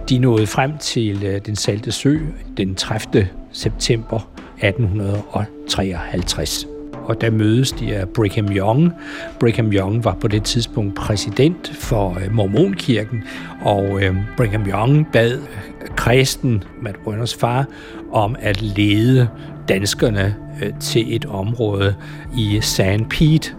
De 0.10 0.18
nåede 0.18 0.48
frem 0.48 0.78
til 0.78 1.24
øh, 1.24 1.42
den 1.46 1.56
salte 1.56 1.92
sø 1.92 2.18
den 2.58 2.76
30. 2.76 3.28
september 3.52 4.30
1853. 4.62 6.68
Og 7.10 7.22
der 7.22 7.32
mødes 7.32 7.72
de 7.72 7.96
af 7.96 8.10
Brigham 8.10 8.46
Young. 8.46 8.92
Brigham 9.40 9.72
Young 9.72 10.04
var 10.04 10.18
på 10.22 10.28
det 10.28 10.44
tidspunkt 10.44 10.96
præsident 10.96 11.72
for 11.76 12.18
øh, 12.26 12.34
Mormonkirken, 12.34 13.24
og 13.62 14.04
øh, 14.04 14.16
Brigham 14.38 14.68
Young 14.68 15.08
bad 15.14 15.32
øh, 15.32 15.88
kristen, 15.96 16.64
Matt 16.82 16.98
Brønners 17.04 17.36
far, 17.36 17.66
om 18.12 18.36
at 18.40 18.62
lede 18.62 19.28
danskerne 19.68 20.36
til 20.80 21.16
et 21.16 21.26
område 21.26 21.96
i 22.38 22.60
San 22.62 23.06
Pete. 23.06 23.52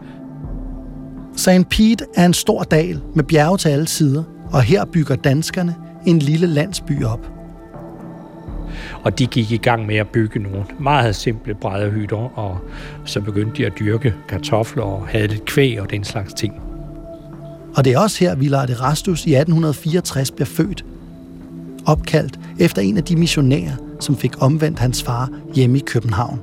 San 1.37 1.65
Pete 1.65 2.05
er 2.17 2.27
en 2.27 2.35
stor 2.35 2.63
dal 2.63 3.01
med 3.15 3.25
bjerge 3.25 3.59
til 3.59 3.69
alle 3.69 3.89
sider, 3.89 4.23
og 4.53 4.63
her 4.63 4.85
bygger 4.85 5.17
danskerne 5.17 5.75
en 6.07 6.19
lille 6.19 6.47
landsby 6.47 7.05
op. 7.05 7.40
Og 9.03 9.19
de 9.19 9.27
gik 9.27 9.53
i 9.53 9.57
gang 9.57 9.87
med 9.87 9.97
at 9.97 10.09
bygge 10.09 10.41
nogle 10.41 10.65
meget 10.81 11.17
simple 11.17 11.55
brædderhytter, 11.55 12.39
og 12.39 12.59
så 13.05 13.21
begyndte 13.21 13.57
de 13.57 13.67
at 13.67 13.73
dyrke 13.79 14.15
kartofler 14.29 14.83
og 14.83 15.07
havde 15.09 15.27
lidt 15.27 15.45
kvæg 15.45 15.81
og 15.81 15.91
den 15.91 16.05
slags 16.05 16.35
ting. 16.35 16.55
Og 17.77 17.85
det 17.85 17.93
er 17.93 17.99
også 17.99 18.25
her, 18.25 18.35
Villard 18.35 18.71
Erastus 18.71 19.27
i 19.27 19.35
1864 19.35 20.31
bliver 20.31 20.47
født. 20.47 20.85
Opkaldt 21.87 22.41
efter 22.59 22.83
en 22.83 22.97
af 22.97 23.05
de 23.05 23.17
missionærer, 23.17 23.77
som 24.01 24.17
fik 24.17 24.43
omvendt 24.43 24.79
hans 24.79 25.03
far 25.03 25.29
hjemme 25.55 25.79
i 25.79 25.83
København. 25.87 26.41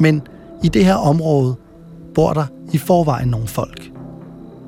Men 0.00 0.22
i 0.64 0.68
det 0.68 0.84
her 0.84 0.94
område 0.94 1.54
bor 2.14 2.32
der 2.32 2.46
i 2.72 2.78
forvejen 2.78 3.28
nogle 3.28 3.46
folk. 3.46 3.91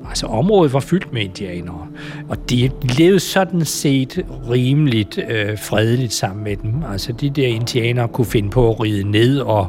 Altså 0.09 0.27
området 0.27 0.73
var 0.73 0.79
fyldt 0.79 1.13
med 1.13 1.21
indianere, 1.21 1.87
og 2.29 2.49
de 2.49 2.71
levede 2.97 3.19
sådan 3.19 3.65
set 3.65 4.25
rimeligt 4.49 5.19
øh, 5.29 5.57
fredeligt 5.57 6.13
sammen 6.13 6.43
med 6.43 6.55
dem. 6.55 6.73
Altså 6.91 7.11
de 7.11 7.29
der 7.29 7.47
indianere 7.47 8.07
kunne 8.07 8.25
finde 8.25 8.49
på 8.49 8.69
at 8.69 8.79
ride 8.81 9.11
ned 9.11 9.39
og 9.39 9.67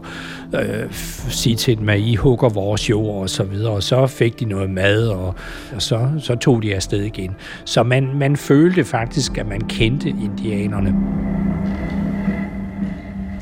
øh, 0.54 0.92
sige 1.28 1.56
til 1.56 1.78
dem, 1.78 1.88
at 1.88 2.00
I 2.00 2.14
hugger 2.14 2.48
vores 2.48 2.90
jord 2.90 3.22
og 3.22 3.30
så 3.30 3.44
videre, 3.44 3.72
og 3.72 3.82
så 3.82 4.06
fik 4.06 4.40
de 4.40 4.44
noget 4.44 4.70
mad, 4.70 5.08
og, 5.08 5.34
og 5.74 5.82
så, 5.82 6.08
så 6.18 6.34
tog 6.34 6.62
de 6.62 6.74
afsted 6.74 7.02
igen. 7.02 7.36
Så 7.64 7.82
man, 7.82 8.08
man 8.14 8.36
følte 8.36 8.84
faktisk, 8.84 9.38
at 9.38 9.46
man 9.48 9.60
kendte 9.60 10.08
indianerne. 10.08 10.94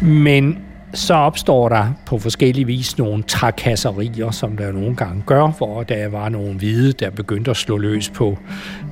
Men 0.02 0.58
så 0.94 1.14
opstår 1.14 1.68
der 1.68 1.86
på 2.06 2.18
forskellige 2.18 2.66
vis 2.66 2.98
nogle 2.98 3.22
trakasserier, 3.22 4.30
som 4.30 4.56
der 4.56 4.72
nogle 4.72 4.96
gange 4.96 5.22
gør, 5.26 5.46
hvor 5.46 5.82
der 5.82 6.08
var 6.08 6.28
nogle 6.28 6.54
hvide, 6.54 6.92
der 6.92 7.10
begyndte 7.10 7.50
at 7.50 7.56
slå 7.56 7.78
løs 7.78 8.10
på, 8.10 8.38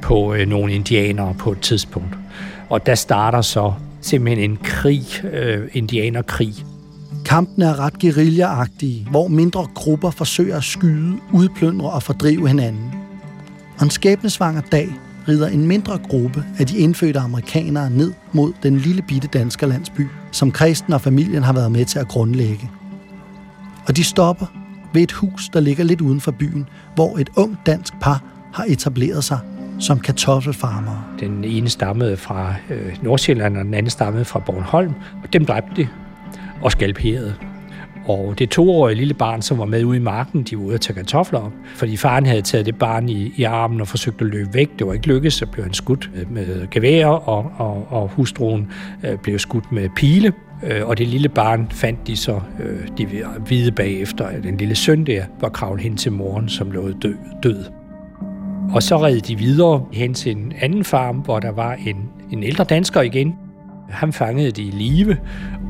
på 0.03 0.35
øh, 0.35 0.49
nogle 0.49 0.73
indianere 0.73 1.35
på 1.39 1.53
et 1.53 1.61
tidspunkt. 1.61 2.19
Og 2.69 2.87
der 2.87 2.95
starter 2.95 3.41
så 3.41 3.73
simpelthen 4.01 4.51
en 4.51 4.59
krig, 4.63 5.25
øh, 5.33 5.69
indianerkrig. 5.73 6.55
Kampen 7.25 7.63
er 7.63 7.81
ret 7.81 8.01
guerillaagtige, 8.01 9.07
hvor 9.11 9.29
mindre 9.29 9.67
grupper 9.75 10.11
forsøger 10.11 10.57
at 10.57 10.65
skyde, 10.65 11.17
udplyndre 11.33 11.91
og 11.91 12.03
fordrive 12.03 12.49
hinanden. 12.49 12.95
Og 13.79 13.85
en 13.85 13.91
skæbnesvanger 13.91 14.61
dag 14.61 14.89
rider 15.29 15.49
en 15.49 15.67
mindre 15.67 15.99
gruppe 16.09 16.45
af 16.59 16.67
de 16.67 16.79
indfødte 16.79 17.19
amerikanere 17.19 17.91
ned 17.91 18.13
mod 18.33 18.53
den 18.63 18.77
lille 18.77 19.03
bitte 19.03 19.29
danske 19.29 19.67
landsby, 19.67 20.07
som 20.33 20.51
kristen 20.51 20.93
og 20.93 21.01
familien 21.01 21.43
har 21.43 21.53
været 21.53 21.73
med 21.73 21.85
til 21.85 21.99
at 21.99 22.09
grundlægge. 22.09 22.71
Og 23.87 23.97
de 23.97 24.05
stopper 24.05 24.47
ved 24.95 25.03
et 25.03 25.13
hus, 25.13 25.49
der 25.49 25.61
ligger 25.61 25.85
lidt 25.85 26.01
uden 26.01 26.21
for 26.21 26.31
byen, 26.31 26.69
hvor 26.95 27.19
et 27.19 27.31
ung 27.37 27.59
dansk 27.67 27.93
par 28.01 28.23
har 28.53 28.65
etableret 28.69 29.25
sig 29.25 29.39
som 29.79 30.01
kartoffelfarmere. 30.01 31.05
Den 31.21 31.45
ene 31.45 31.69
stammede 31.69 32.17
fra 32.17 32.55
øh, 32.71 32.97
Nordsjælland, 33.03 33.57
og 33.57 33.65
den 33.65 33.75
anden 33.75 33.91
stammede 33.91 34.25
fra 34.25 34.39
Bornholm, 34.39 34.93
og 35.23 35.33
dem 35.33 35.45
dræbte 35.47 35.83
de 35.83 35.89
og 36.63 36.73
skalperede. 36.73 37.35
Og 38.07 38.39
det 38.39 38.51
toårige 38.51 38.97
lille 38.97 39.15
barn, 39.15 39.43
som 39.43 39.59
var 39.59 39.65
med 39.65 39.85
ude 39.85 39.97
i 39.97 40.01
marken, 40.01 40.43
de 40.43 40.57
var 40.57 40.65
ude 40.65 40.75
at 40.75 40.81
tage 40.81 40.97
kartofler 40.97 41.41
op, 41.41 41.53
fordi 41.75 41.97
faren 41.97 42.27
havde 42.27 42.43
taget 42.43 42.67
det 42.67 42.79
barn 42.79 43.09
i, 43.09 43.33
i 43.37 43.43
armen 43.43 43.81
og 43.81 43.89
forsøgt 43.89 44.21
at 44.21 44.27
løbe 44.27 44.55
væk. 44.55 44.71
Det 44.79 44.87
var 44.87 44.93
ikke 44.93 45.07
lykkedes, 45.07 45.35
så 45.35 45.47
blev 45.47 45.65
han 45.65 45.75
skudt 45.75 46.11
med 46.31 46.71
gevær, 46.71 47.07
og, 47.07 47.53
og, 47.57 47.87
og 47.91 48.09
hustruen 48.09 48.69
øh, 49.05 49.19
blev 49.19 49.39
skudt 49.39 49.73
med 49.73 49.89
pile. 49.97 50.33
Øh, 50.63 50.89
og 50.89 50.99
det 50.99 51.09
lille 51.09 51.29
barn 51.29 51.67
fandt 51.71 52.07
de 52.07 52.17
så 52.17 52.41
øh, 52.61 52.89
de 52.99 53.07
hvide 53.47 53.73
bagefter, 53.73 54.25
at 54.25 54.43
den 54.43 54.57
lille 54.57 54.75
søn 54.75 55.05
der 55.05 55.25
var 55.41 55.49
kravlet 55.49 55.83
hen 55.83 55.97
til 55.97 56.13
moren, 56.13 56.49
som 56.49 56.71
lå 56.71 56.91
død. 57.03 57.15
død. 57.43 57.65
Og 58.75 58.83
så 58.83 58.97
red 58.97 59.21
de 59.21 59.37
videre 59.37 59.85
hen 59.93 60.15
til 60.15 60.37
en 60.37 60.53
anden 60.61 60.85
farm, 60.85 61.17
hvor 61.17 61.41
der 61.41 61.53
var 61.53 61.73
en, 61.87 62.11
en 62.31 62.43
ældre 62.43 62.65
dansker 62.65 63.01
igen, 63.01 63.35
ham 63.91 64.13
fangede 64.13 64.51
de 64.51 64.63
i 64.63 64.71
live, 64.71 65.17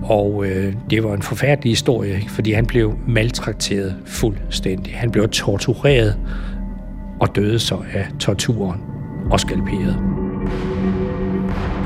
og 0.05 0.45
øh, 0.47 0.75
det 0.91 1.05
var 1.05 1.15
en 1.15 1.23
forfærdelig 1.23 1.71
historie, 1.71 2.23
fordi 2.29 2.53
han 2.53 2.67
blev 2.67 2.95
maltrakteret 3.07 3.97
fuldstændig. 4.07 4.95
Han 4.95 5.11
blev 5.11 5.29
tortureret 5.29 6.19
og 7.21 7.37
døde 7.37 7.59
så 7.59 7.77
af 7.93 8.07
torturen 8.21 8.81
og 9.31 9.41
skalperet. 9.41 9.97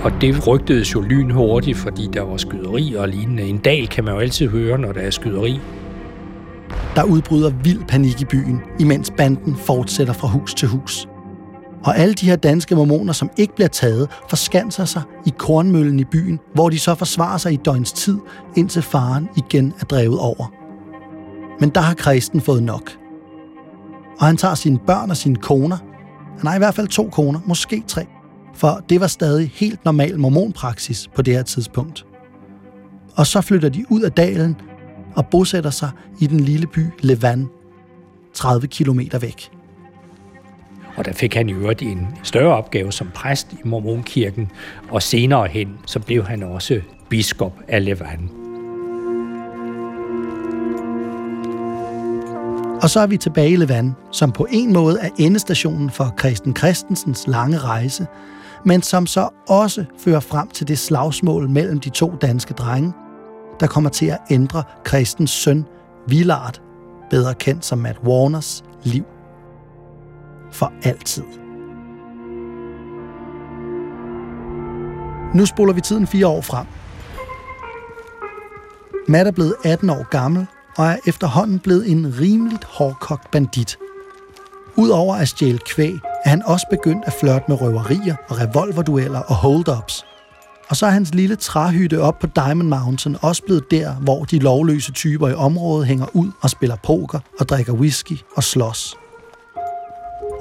Og 0.04 0.12
det 0.20 0.48
rygtedes 0.48 0.94
jo 0.94 1.00
lynhurtigt, 1.00 1.78
fordi 1.78 2.08
der 2.12 2.22
var 2.22 2.36
skyderi 2.36 2.94
og 2.94 3.08
lignende. 3.08 3.42
En 3.42 3.58
dal 3.58 3.88
kan 3.88 4.04
man 4.04 4.14
jo 4.14 4.20
altid 4.20 4.48
høre, 4.48 4.78
når 4.78 4.92
der 4.92 5.00
er 5.00 5.10
skyderi. 5.10 5.60
Der 6.94 7.02
udbryder 7.02 7.50
vild 7.50 7.84
panik 7.88 8.20
i 8.20 8.24
byen, 8.24 8.60
imens 8.80 9.12
banden 9.16 9.56
fortsætter 9.56 10.12
fra 10.12 10.28
hus 10.28 10.54
til 10.54 10.68
hus. 10.68 11.08
Og 11.86 11.98
alle 11.98 12.14
de 12.14 12.26
her 12.26 12.36
danske 12.36 12.74
mormoner, 12.74 13.12
som 13.12 13.30
ikke 13.36 13.54
bliver 13.54 13.68
taget, 13.68 14.08
forskanser 14.28 14.84
sig 14.84 15.02
i 15.26 15.32
kornmøllen 15.38 16.00
i 16.00 16.04
byen, 16.04 16.40
hvor 16.54 16.68
de 16.68 16.78
så 16.78 16.94
forsvarer 16.94 17.38
sig 17.38 17.52
i 17.52 17.56
døgns 17.56 17.92
tid, 17.92 18.18
indtil 18.56 18.82
faren 18.82 19.28
igen 19.36 19.74
er 19.80 19.84
drevet 19.84 20.18
over. 20.18 20.52
Men 21.60 21.68
der 21.68 21.80
har 21.80 21.94
kristen 21.94 22.40
fået 22.40 22.62
nok. 22.62 22.90
Og 24.18 24.26
han 24.26 24.36
tager 24.36 24.54
sine 24.54 24.78
børn 24.86 25.10
og 25.10 25.16
sine 25.16 25.36
koner. 25.36 25.76
Han 26.38 26.46
har 26.46 26.54
i 26.54 26.58
hvert 26.58 26.74
fald 26.74 26.88
to 26.88 27.08
koner, 27.08 27.40
måske 27.46 27.82
tre. 27.88 28.06
For 28.54 28.80
det 28.88 29.00
var 29.00 29.06
stadig 29.06 29.50
helt 29.54 29.84
normal 29.84 30.18
mormonpraksis 30.18 31.08
på 31.14 31.22
det 31.22 31.34
her 31.34 31.42
tidspunkt. 31.42 32.06
Og 33.14 33.26
så 33.26 33.40
flytter 33.40 33.68
de 33.68 33.84
ud 33.88 34.00
af 34.00 34.12
dalen 34.12 34.56
og 35.14 35.26
bosætter 35.26 35.70
sig 35.70 35.90
i 36.20 36.26
den 36.26 36.40
lille 36.40 36.66
by 36.66 36.86
Levan, 37.00 37.48
30 38.34 38.66
kilometer 38.66 39.18
væk. 39.18 39.55
Og 40.96 41.04
der 41.04 41.12
fik 41.12 41.34
han 41.34 41.48
i 41.48 41.52
øvrigt 41.52 41.82
en 41.82 42.08
større 42.22 42.56
opgave 42.56 42.92
som 42.92 43.10
præst 43.14 43.52
i 43.52 43.56
Mormonkirken, 43.64 44.50
og 44.90 45.02
senere 45.02 45.46
hen, 45.46 45.78
så 45.86 46.00
blev 46.00 46.24
han 46.24 46.42
også 46.42 46.80
biskop 47.08 47.52
af 47.68 47.84
Levan. 47.84 48.30
Og 52.82 52.90
så 52.90 53.00
er 53.00 53.06
vi 53.06 53.16
tilbage 53.16 53.50
i 53.50 53.56
Levan, 53.56 53.94
som 54.12 54.32
på 54.32 54.46
en 54.50 54.72
måde 54.72 54.98
er 55.00 55.08
endestationen 55.18 55.90
for 55.90 56.14
Christen 56.18 56.56
Christensens 56.56 57.26
lange 57.26 57.58
rejse, 57.58 58.06
men 58.64 58.82
som 58.82 59.06
så 59.06 59.28
også 59.48 59.84
fører 59.98 60.20
frem 60.20 60.48
til 60.48 60.68
det 60.68 60.78
slagsmål 60.78 61.48
mellem 61.50 61.80
de 61.80 61.90
to 61.90 62.14
danske 62.20 62.54
drenge, 62.54 62.92
der 63.60 63.66
kommer 63.66 63.90
til 63.90 64.06
at 64.06 64.18
ændre 64.30 64.62
Christens 64.88 65.30
søn, 65.30 65.66
Villard, 66.08 66.60
bedre 67.10 67.34
kendt 67.34 67.64
som 67.64 67.78
Matt 67.78 67.98
Warners, 68.04 68.64
liv. 68.84 69.04
For 70.56 70.72
altid. 70.82 71.22
Nu 75.34 75.46
spoler 75.46 75.72
vi 75.72 75.80
tiden 75.80 76.06
fire 76.06 76.26
år 76.26 76.40
frem. 76.40 76.66
Matt 79.08 79.28
er 79.28 79.32
blevet 79.32 79.54
18 79.64 79.90
år 79.90 80.08
gammel 80.10 80.46
og 80.76 80.86
er 80.86 80.96
efterhånden 81.06 81.58
blevet 81.58 81.90
en 81.90 82.14
rimeligt 82.20 82.64
hårdkogt 82.64 83.30
bandit. 83.30 83.78
Udover 84.76 85.16
at 85.16 85.28
stjæle 85.28 85.58
kvæg, 85.58 85.94
er 86.24 86.28
han 86.28 86.42
også 86.42 86.66
begyndt 86.70 87.04
at 87.06 87.12
flirte 87.20 87.44
med 87.48 87.60
røverier 87.60 88.16
og 88.28 88.40
revolverdueller 88.40 89.20
og 89.20 89.34
hold-ups. 89.34 90.04
Og 90.68 90.76
så 90.76 90.86
er 90.86 90.90
hans 90.90 91.14
lille 91.14 91.36
træhytte 91.36 92.00
op 92.00 92.18
på 92.18 92.26
Diamond 92.26 92.68
Mountain 92.68 93.16
også 93.22 93.42
blevet 93.42 93.70
der, 93.70 93.94
hvor 93.94 94.24
de 94.24 94.38
lovløse 94.38 94.92
typer 94.92 95.28
i 95.28 95.34
området 95.34 95.86
hænger 95.86 96.06
ud 96.16 96.30
og 96.40 96.50
spiller 96.50 96.76
poker 96.76 97.18
og 97.40 97.48
drikker 97.48 97.72
whisky 97.72 98.18
og 98.36 98.44
slås. 98.44 98.96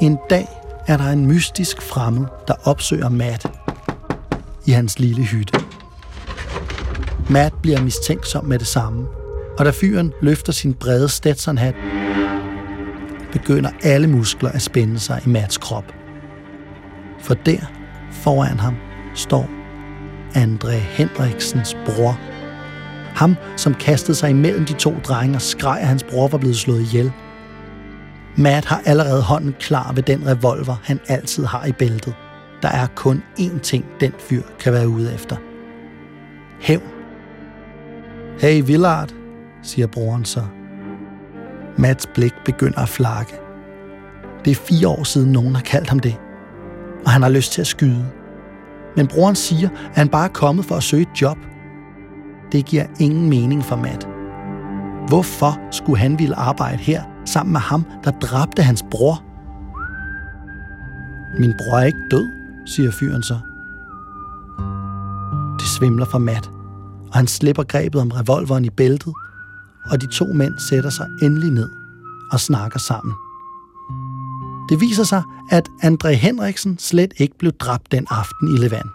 En 0.02 0.18
dag 0.30 0.48
er 0.88 0.98
der 0.98 1.10
en 1.10 1.26
mystisk 1.26 1.82
fremmed, 1.82 2.26
der 2.48 2.54
opsøger 2.64 3.10
Matt 3.10 3.46
i 4.66 4.72
hans 4.72 5.00
lille 5.00 5.24
hytte. 5.24 5.60
Matt 7.30 7.62
bliver 7.62 7.82
mistænksom 7.82 8.46
med 8.46 8.60
det 8.60 8.68
samme, 8.68 9.08
og 9.60 9.66
da 9.66 9.72
fyren 9.72 10.14
løfter 10.22 10.54
sin 10.54 10.74
brede 10.74 11.10
Stetson-hat, 11.10 11.76
begynder 13.32 13.70
alle 13.84 14.08
muskler 14.08 14.50
at 14.50 14.62
spænde 14.62 15.00
sig 15.00 15.22
i 15.26 15.30
Mats 15.30 15.58
krop. 15.58 15.94
For 17.22 17.34
der, 17.34 17.60
foran 18.12 18.60
ham, 18.60 18.76
står 19.14 19.50
André 20.34 20.72
Henriksens 20.72 21.78
bror. 21.86 22.20
Ham, 23.16 23.36
som 23.58 23.74
kastede 23.74 24.18
sig 24.18 24.30
imellem 24.30 24.66
de 24.66 24.74
to 24.74 24.96
drenge 25.04 25.36
og 25.36 25.42
skreg, 25.42 25.80
at 25.82 25.88
hans 25.88 26.04
bror 26.04 26.28
var 26.28 26.38
blevet 26.38 26.58
slået 26.58 26.82
ihjel. 26.82 27.12
Matt 28.38 28.66
har 28.66 28.82
allerede 28.86 29.22
hånden 29.22 29.56
klar 29.60 29.92
ved 29.94 30.04
den 30.04 30.28
revolver, 30.28 30.76
han 30.84 31.00
altid 31.08 31.46
har 31.46 31.66
i 31.66 31.72
bæltet. 31.72 32.16
Der 32.62 32.70
er 32.70 32.88
kun 32.96 33.24
én 33.40 33.60
ting, 33.60 33.86
den 34.00 34.12
fyr 34.20 34.42
kan 34.60 34.74
være 34.74 34.88
ude 34.88 35.14
efter. 35.14 35.36
Hævn. 36.62 36.84
Hey, 38.40 38.64
Villard, 38.66 39.10
siger 39.64 39.88
broren 39.88 40.26
så. 40.26 40.44
Mats 41.78 42.08
blik 42.08 42.34
begynder 42.46 42.80
at 42.80 42.90
flakke. 42.90 43.34
Det 44.46 44.52
er 44.52 44.56
fire 44.56 44.88
år 44.88 45.04
siden, 45.04 45.32
nogen 45.32 45.56
har 45.56 45.62
kaldt 45.62 45.90
ham 45.90 46.00
det. 46.00 46.16
Og 47.06 47.12
han 47.12 47.22
har 47.22 47.30
lyst 47.30 47.52
til 47.52 47.62
at 47.62 47.68
skyde. 47.68 48.06
Men 48.96 49.08
broren 49.08 49.36
siger, 49.36 49.70
at 49.70 49.96
han 49.96 50.10
bare 50.10 50.26
er 50.26 50.34
kommet 50.34 50.66
for 50.66 50.76
at 50.76 50.84
søge 50.84 51.02
et 51.02 51.22
job. 51.22 51.38
Det 52.52 52.66
giver 52.66 52.86
ingen 53.00 53.30
mening 53.30 53.64
for 53.64 53.76
Matt. 53.76 54.08
Hvorfor 55.08 55.60
skulle 55.72 56.00
han 56.00 56.20
ville 56.20 56.36
arbejde 56.36 56.78
her 56.78 57.15
sammen 57.26 57.54
med 57.54 57.62
ham, 57.62 57.86
der 58.04 58.12
dræbte 58.12 58.64
hans 58.64 58.84
bror? 58.92 59.24
Min 61.40 61.54
bror 61.58 61.78
er 61.78 61.84
ikke 61.84 62.08
død, 62.12 62.28
siger 62.66 62.92
fyren 62.92 63.24
så. 63.24 63.38
Det 65.60 65.68
svimler 65.68 66.06
for 66.06 66.18
Matt, 66.18 66.50
og 67.08 67.14
han 67.14 67.28
slipper 67.28 67.64
grebet 67.64 68.02
om 68.02 68.12
revolveren 68.12 68.66
i 68.66 68.70
bæltet 68.70 69.14
og 69.92 70.02
de 70.02 70.08
to 70.08 70.26
mænd 70.26 70.60
sætter 70.60 70.90
sig 70.90 71.08
endelig 71.22 71.52
ned 71.52 71.70
og 72.32 72.40
snakker 72.40 72.80
sammen. 72.80 73.14
Det 74.70 74.82
viser 74.82 75.04
sig, 75.04 75.24
at 75.52 75.70
André 75.84 76.10
Henriksen 76.10 76.78
slet 76.80 77.14
ikke 77.18 77.38
blev 77.40 77.52
dræbt 77.52 77.92
den 77.92 78.08
aften 78.10 78.48
i 78.56 78.58
Levan. 78.58 78.90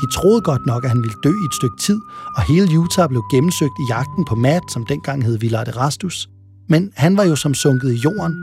De 0.00 0.06
troede 0.14 0.40
godt 0.40 0.66
nok, 0.66 0.84
at 0.84 0.90
han 0.90 1.02
ville 1.02 1.16
dø 1.24 1.28
i 1.28 1.44
et 1.44 1.54
stykke 1.54 1.76
tid, 1.76 2.00
og 2.36 2.42
hele 2.42 2.78
Utah 2.78 3.08
blev 3.08 3.22
gennemsøgt 3.30 3.78
i 3.80 3.92
jagten 3.92 4.24
på 4.24 4.34
Matt, 4.34 4.72
som 4.72 4.86
dengang 4.86 5.24
hed 5.24 5.38
Villard 5.38 5.68
Erastus. 5.68 6.28
Men 6.68 6.92
han 6.94 7.16
var 7.16 7.24
jo 7.24 7.36
som 7.36 7.54
sunket 7.54 7.92
i 7.92 8.00
jorden. 8.04 8.34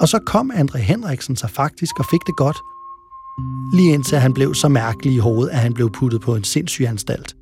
Og 0.00 0.08
så 0.08 0.18
kom 0.26 0.50
Andre 0.54 0.78
Henriksen 0.78 1.36
sig 1.36 1.50
faktisk 1.50 1.98
og 1.98 2.04
fik 2.10 2.20
det 2.26 2.36
godt. 2.36 2.56
Lige 3.74 3.94
indtil 3.94 4.18
han 4.18 4.34
blev 4.34 4.54
så 4.54 4.68
mærkelig 4.68 5.14
i 5.14 5.18
hovedet, 5.18 5.52
at 5.52 5.58
han 5.58 5.74
blev 5.74 5.90
puttet 5.90 6.20
på 6.20 6.34
en 6.34 6.44
sindssygeanstalt. 6.44 7.36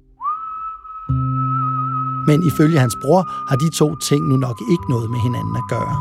Men 2.26 2.46
ifølge 2.46 2.78
hans 2.78 2.96
bror 3.02 3.22
har 3.48 3.56
de 3.56 3.70
to 3.70 3.96
ting 3.96 4.28
nu 4.28 4.36
nok 4.36 4.62
ikke 4.70 4.84
noget 4.88 5.10
med 5.10 5.18
hinanden 5.18 5.56
at 5.56 5.68
gøre. 5.68 5.96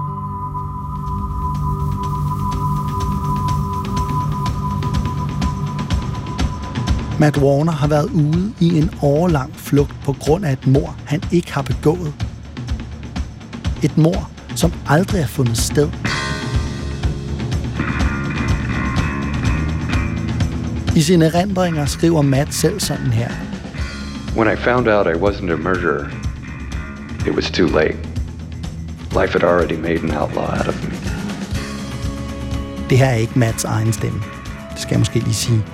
Matt 7.20 7.38
Warner 7.38 7.72
har 7.72 7.88
været 7.88 8.12
ude 8.14 8.54
i 8.60 8.78
en 8.78 8.90
årlang 9.02 9.56
flugt 9.56 9.96
på 10.06 10.16
grund 10.20 10.46
af 10.46 10.54
et 10.54 10.68
mor, 10.68 10.96
han 11.06 11.24
ikke 11.32 11.54
har 11.54 11.62
begået. 11.62 12.33
Et 13.84 13.98
mor, 13.98 14.30
som 14.56 14.74
aldrig 14.88 15.22
er 15.22 15.28
fundet 15.28 15.58
sted. 15.58 15.90
I 20.96 21.02
sine 21.02 21.26
erindringer 21.26 21.86
skriver 21.86 22.22
Matt 22.22 22.54
selv 22.54 22.80
sådan 22.80 23.14
her– 23.14 23.30
When 24.36 24.48
I 24.48 24.56
found 24.56 24.88
out 24.88 25.06
I 25.06 25.14
wasn't 25.14 25.52
a 25.52 25.58
murderer, 25.58 26.10
it 27.28 27.36
was 27.36 27.52
too 27.52 27.68
late. 27.68 27.98
Life 29.14 29.34
had 29.34 29.44
already 29.44 29.78
made 29.78 30.02
an 30.04 30.12
outlaw 30.12 30.58
out 30.58 30.68
of 30.68 30.84
me. 30.84 30.90
Det 32.90 32.98
her 32.98 33.06
er 33.06 33.16
ikke 33.16 33.40
Mats 33.40 33.64
egen 33.64 33.94
stemme. 33.94 34.22
Det 34.72 34.82
skal 34.82 34.92
jeg 34.92 35.00
måske 35.00 35.20
lige 35.20 35.34
sige. 35.34 35.66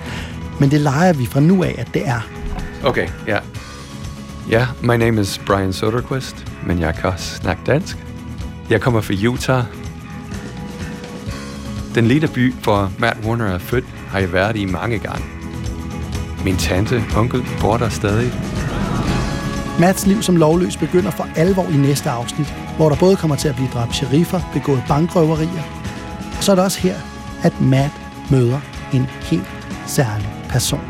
Men 0.58 0.70
det 0.70 0.80
leger 0.80 1.12
vi 1.12 1.26
fra 1.26 1.40
nu 1.40 1.64
af, 1.64 1.74
at 1.78 1.88
det 1.94 2.08
er. 2.08 2.20
Okay, 2.84 3.08
ja. 3.26 3.32
Yeah. 3.32 3.42
Ja, 4.50 4.56
yeah, 4.56 4.68
my 4.82 4.96
name 5.04 5.20
is 5.20 5.38
Brian 5.46 5.72
Soderquist, 5.72 6.46
men 6.66 6.80
jeg 6.80 6.94
kan 6.94 7.10
også 7.10 7.34
snakke 7.34 7.62
dansk. 7.66 7.96
Jeg 8.70 8.80
kommer 8.80 9.00
fra 9.00 9.14
Utah. 9.28 9.64
Den 11.94 12.06
lille 12.06 12.28
by, 12.28 12.54
hvor 12.54 12.92
Matt 12.98 13.26
Warner 13.26 13.46
er 13.46 13.58
født, 13.58 13.84
har 13.84 14.18
jeg 14.18 14.32
været 14.32 14.56
i 14.56 14.64
mange 14.64 14.98
gange. 14.98 15.24
Min 16.44 16.56
tante, 16.56 17.02
onkel, 17.16 17.42
bor 17.60 17.76
der 17.76 17.88
stadig. 17.88 18.32
Mats 19.80 20.06
liv 20.06 20.22
som 20.22 20.36
lovløs 20.36 20.76
begynder 20.76 21.10
for 21.10 21.28
alvor 21.36 21.64
i 21.64 21.76
næste 21.76 22.10
afsnit, 22.10 22.54
hvor 22.76 22.88
der 22.88 22.96
både 22.96 23.16
kommer 23.16 23.36
til 23.36 23.48
at 23.48 23.54
blive 23.54 23.68
dræbt 23.74 23.94
sheriffer, 23.94 24.40
begået 24.52 24.82
bankrøverier, 24.88 25.62
og 26.38 26.44
så 26.44 26.52
er 26.52 26.56
det 26.56 26.64
også 26.64 26.80
her, 26.80 26.96
at 27.42 27.60
Matt 27.60 27.92
møder 28.30 28.60
en 28.92 29.06
helt 29.20 29.50
særlig 29.86 30.28
person. 30.48 30.89